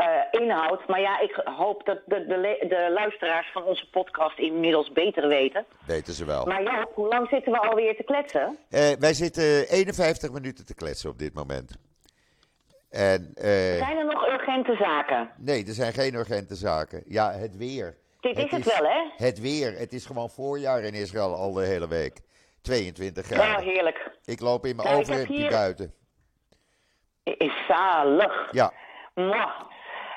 [0.00, 0.86] eh, inhoudt.
[0.88, 5.64] Maar ja, ik hoop dat de, de, de luisteraars van onze podcast inmiddels beter weten.
[5.86, 6.44] Weten ze wel.
[6.44, 8.58] Maar ja, hoe lang zitten we alweer te kletsen?
[8.70, 11.76] Eh, wij zitten 51 minuten te kletsen op dit moment.
[12.90, 13.44] En eh,
[13.76, 15.30] Zijn er nog urgente zaken?
[15.36, 17.02] nee, er zijn geen urgente zaken.
[17.06, 17.96] Ja, het weer.
[18.20, 19.24] Dit is het wel, hè?
[19.26, 19.78] Het weer.
[19.78, 22.20] Het is gewoon voorjaar in Israël al de hele week.
[22.62, 23.64] 22 Nou, graden.
[23.64, 24.10] heerlijk.
[24.24, 25.94] Ik loop in mijn Nou, overhemdje hier- buiten.
[27.24, 28.48] Is zalig.
[28.52, 28.72] Ja,
[29.14, 29.60] Mwah.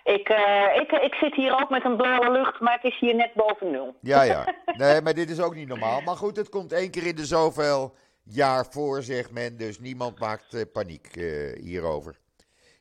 [0.04, 3.16] Ik, eh, ik, ik zit hier ook met een blauwe lucht, maar het is hier
[3.16, 3.95] net boven nul.
[4.01, 4.45] ja, ja.
[4.78, 6.01] Nee, maar dit is ook niet normaal.
[6.01, 9.58] Maar goed, het komt één keer in de zoveel jaar voor, zegt men.
[9.58, 12.16] Dus niemand maakt eh, paniek eh, hierover.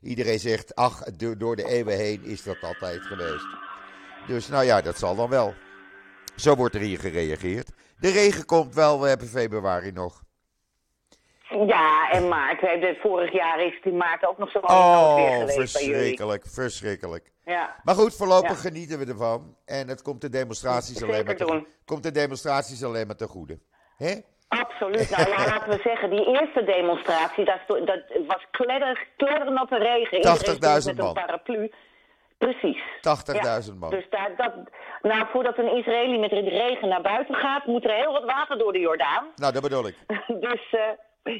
[0.00, 3.46] Iedereen zegt, ach, do- door de eeuwen heen is dat altijd geweest.
[4.26, 5.54] Dus nou ja, dat zal dan wel.
[6.36, 7.70] Zo wordt er hier gereageerd.
[7.98, 10.22] De regen komt wel, we hebben februari nog.
[11.66, 12.60] Ja, en maart.
[12.60, 17.32] We hebben- Vorig jaar is in maart ook nog zo oh, weer geweest verschrikkelijk, verschrikkelijk.
[17.44, 17.76] Ja.
[17.84, 18.68] Maar goed, voorlopig Ja.
[18.70, 19.56] genieten we ervan.
[19.64, 21.66] En het komt de demonstraties, Zeker alleen maar, te, doen.
[21.84, 23.58] komt de demonstraties alleen maar te goede.
[23.96, 24.14] Hè?
[24.48, 25.10] Absoluut.
[25.10, 30.16] Nou ja, laten we zeggen, die eerste demonstratie, dat, dat was kledder, kleddernatte regen.
[30.16, 31.06] Iedereen 80.000 stond met man.
[31.06, 31.70] een paraplu.
[32.38, 32.82] Precies.
[33.70, 33.90] 80.000 man.
[33.90, 34.52] Dus daar, dat,
[35.02, 38.72] nou, voordat een Israëli met regen naar buiten gaat, moet er heel wat water door
[38.72, 39.26] de Jordaan.
[39.36, 39.96] Nou, dat bedoel ik.
[40.48, 40.80] dus eh,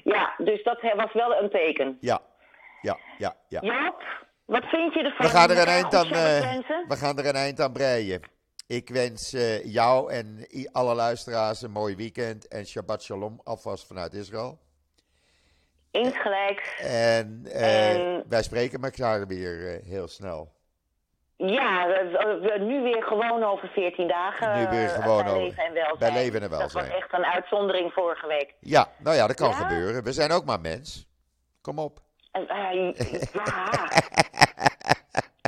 [0.04, 1.96] ja, dus dat was wel een teken.
[2.00, 2.20] Ja,
[2.80, 3.60] ja, ja, ja.
[3.62, 4.02] Jaap,
[4.44, 5.26] wat vind je ervan?
[5.26, 6.84] We gaan er een eind aan, wensen?
[6.88, 8.20] we gaan er een eind aan breien.
[8.66, 14.14] Ik wens eh, jou en alle luisteraars een mooi weekend en Shabbat Shalom alvast vanuit
[14.14, 14.58] Israël.
[15.90, 16.78] Insgelijks.
[16.80, 20.52] En, eh, En- wij spreken elkaar weer heel snel.
[21.46, 24.58] Ja, we- we- nu weer gewoon over 14 dagen.
[24.58, 25.98] Nu weer eh, gewoon bij over- leven en welzijn.
[25.98, 26.86] bij leven en Dat welzijn.
[26.88, 28.54] was echt een uitzondering vorige week.
[28.60, 29.54] Ja, nou ja, dat kan Ja?
[29.54, 30.02] gebeuren.
[30.04, 31.08] We zijn ook maar mens.
[31.60, 31.98] Kom op.
[32.30, 32.42] Eh,
[33.32, 33.90] ja.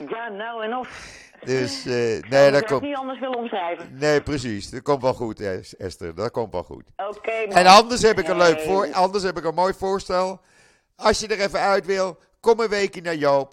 [0.08, 1.12] ja, nou en of.
[1.44, 2.82] Dus, Ik nee, dat komt.
[2.82, 3.98] niet anders willen omschrijven.
[3.98, 4.70] Nee, precies.
[4.70, 6.14] Dat komt wel goed, Es- Esther.
[6.14, 6.84] Dat komt wel goed.
[6.96, 10.40] Oké, En anders heb ik een leuk voor, anders heb ik een mooi voorstel.
[10.96, 13.52] Als je er even uit wil, kom een weekje naar Joop.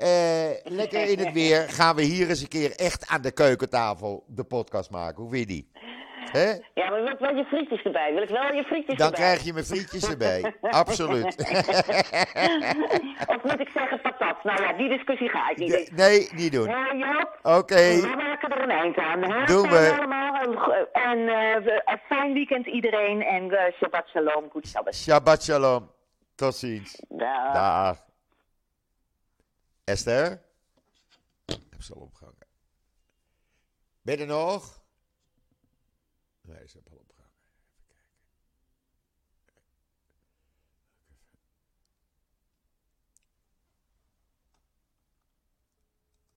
[0.00, 1.68] Eh, lekker in het weer.
[1.68, 5.22] Gaan we hier eens een keer echt aan de keukentafel de podcast maken.
[5.22, 5.70] Hoe vind je die?
[6.74, 8.12] Ja, maar wil ik wel je frietjes erbij?
[8.14, 9.20] Wil ik wel je frietjes Dan erbij?
[9.20, 10.54] krijg je mijn frietjes erbij.
[10.82, 11.24] Absoluut.
[13.26, 14.44] of moet ik zeggen patat?
[14.44, 15.90] Nou ja, die discussie ga ik niet.
[15.96, 16.66] Nee, niet doen.
[16.66, 19.22] Ja, Oké, we maken er een eind aan.
[19.22, 19.44] Hè?
[19.44, 19.94] Doen we.
[19.96, 20.34] Allemaal.
[20.40, 20.52] En,
[20.92, 23.22] en eh, we- een fijn weekend iedereen.
[23.22, 24.50] En eh, Shabbat Shalom.
[24.50, 24.94] Goed Shabbat.
[24.94, 25.90] Shabbat Shalom.
[26.34, 27.02] Tot ziens.
[27.08, 27.52] Dag.
[27.52, 28.08] Dag.
[29.90, 30.42] Esther?
[31.46, 32.46] Ik heb ze al opgehangen.
[34.02, 34.82] Ben er nog?
[36.40, 36.78] Nee, ze.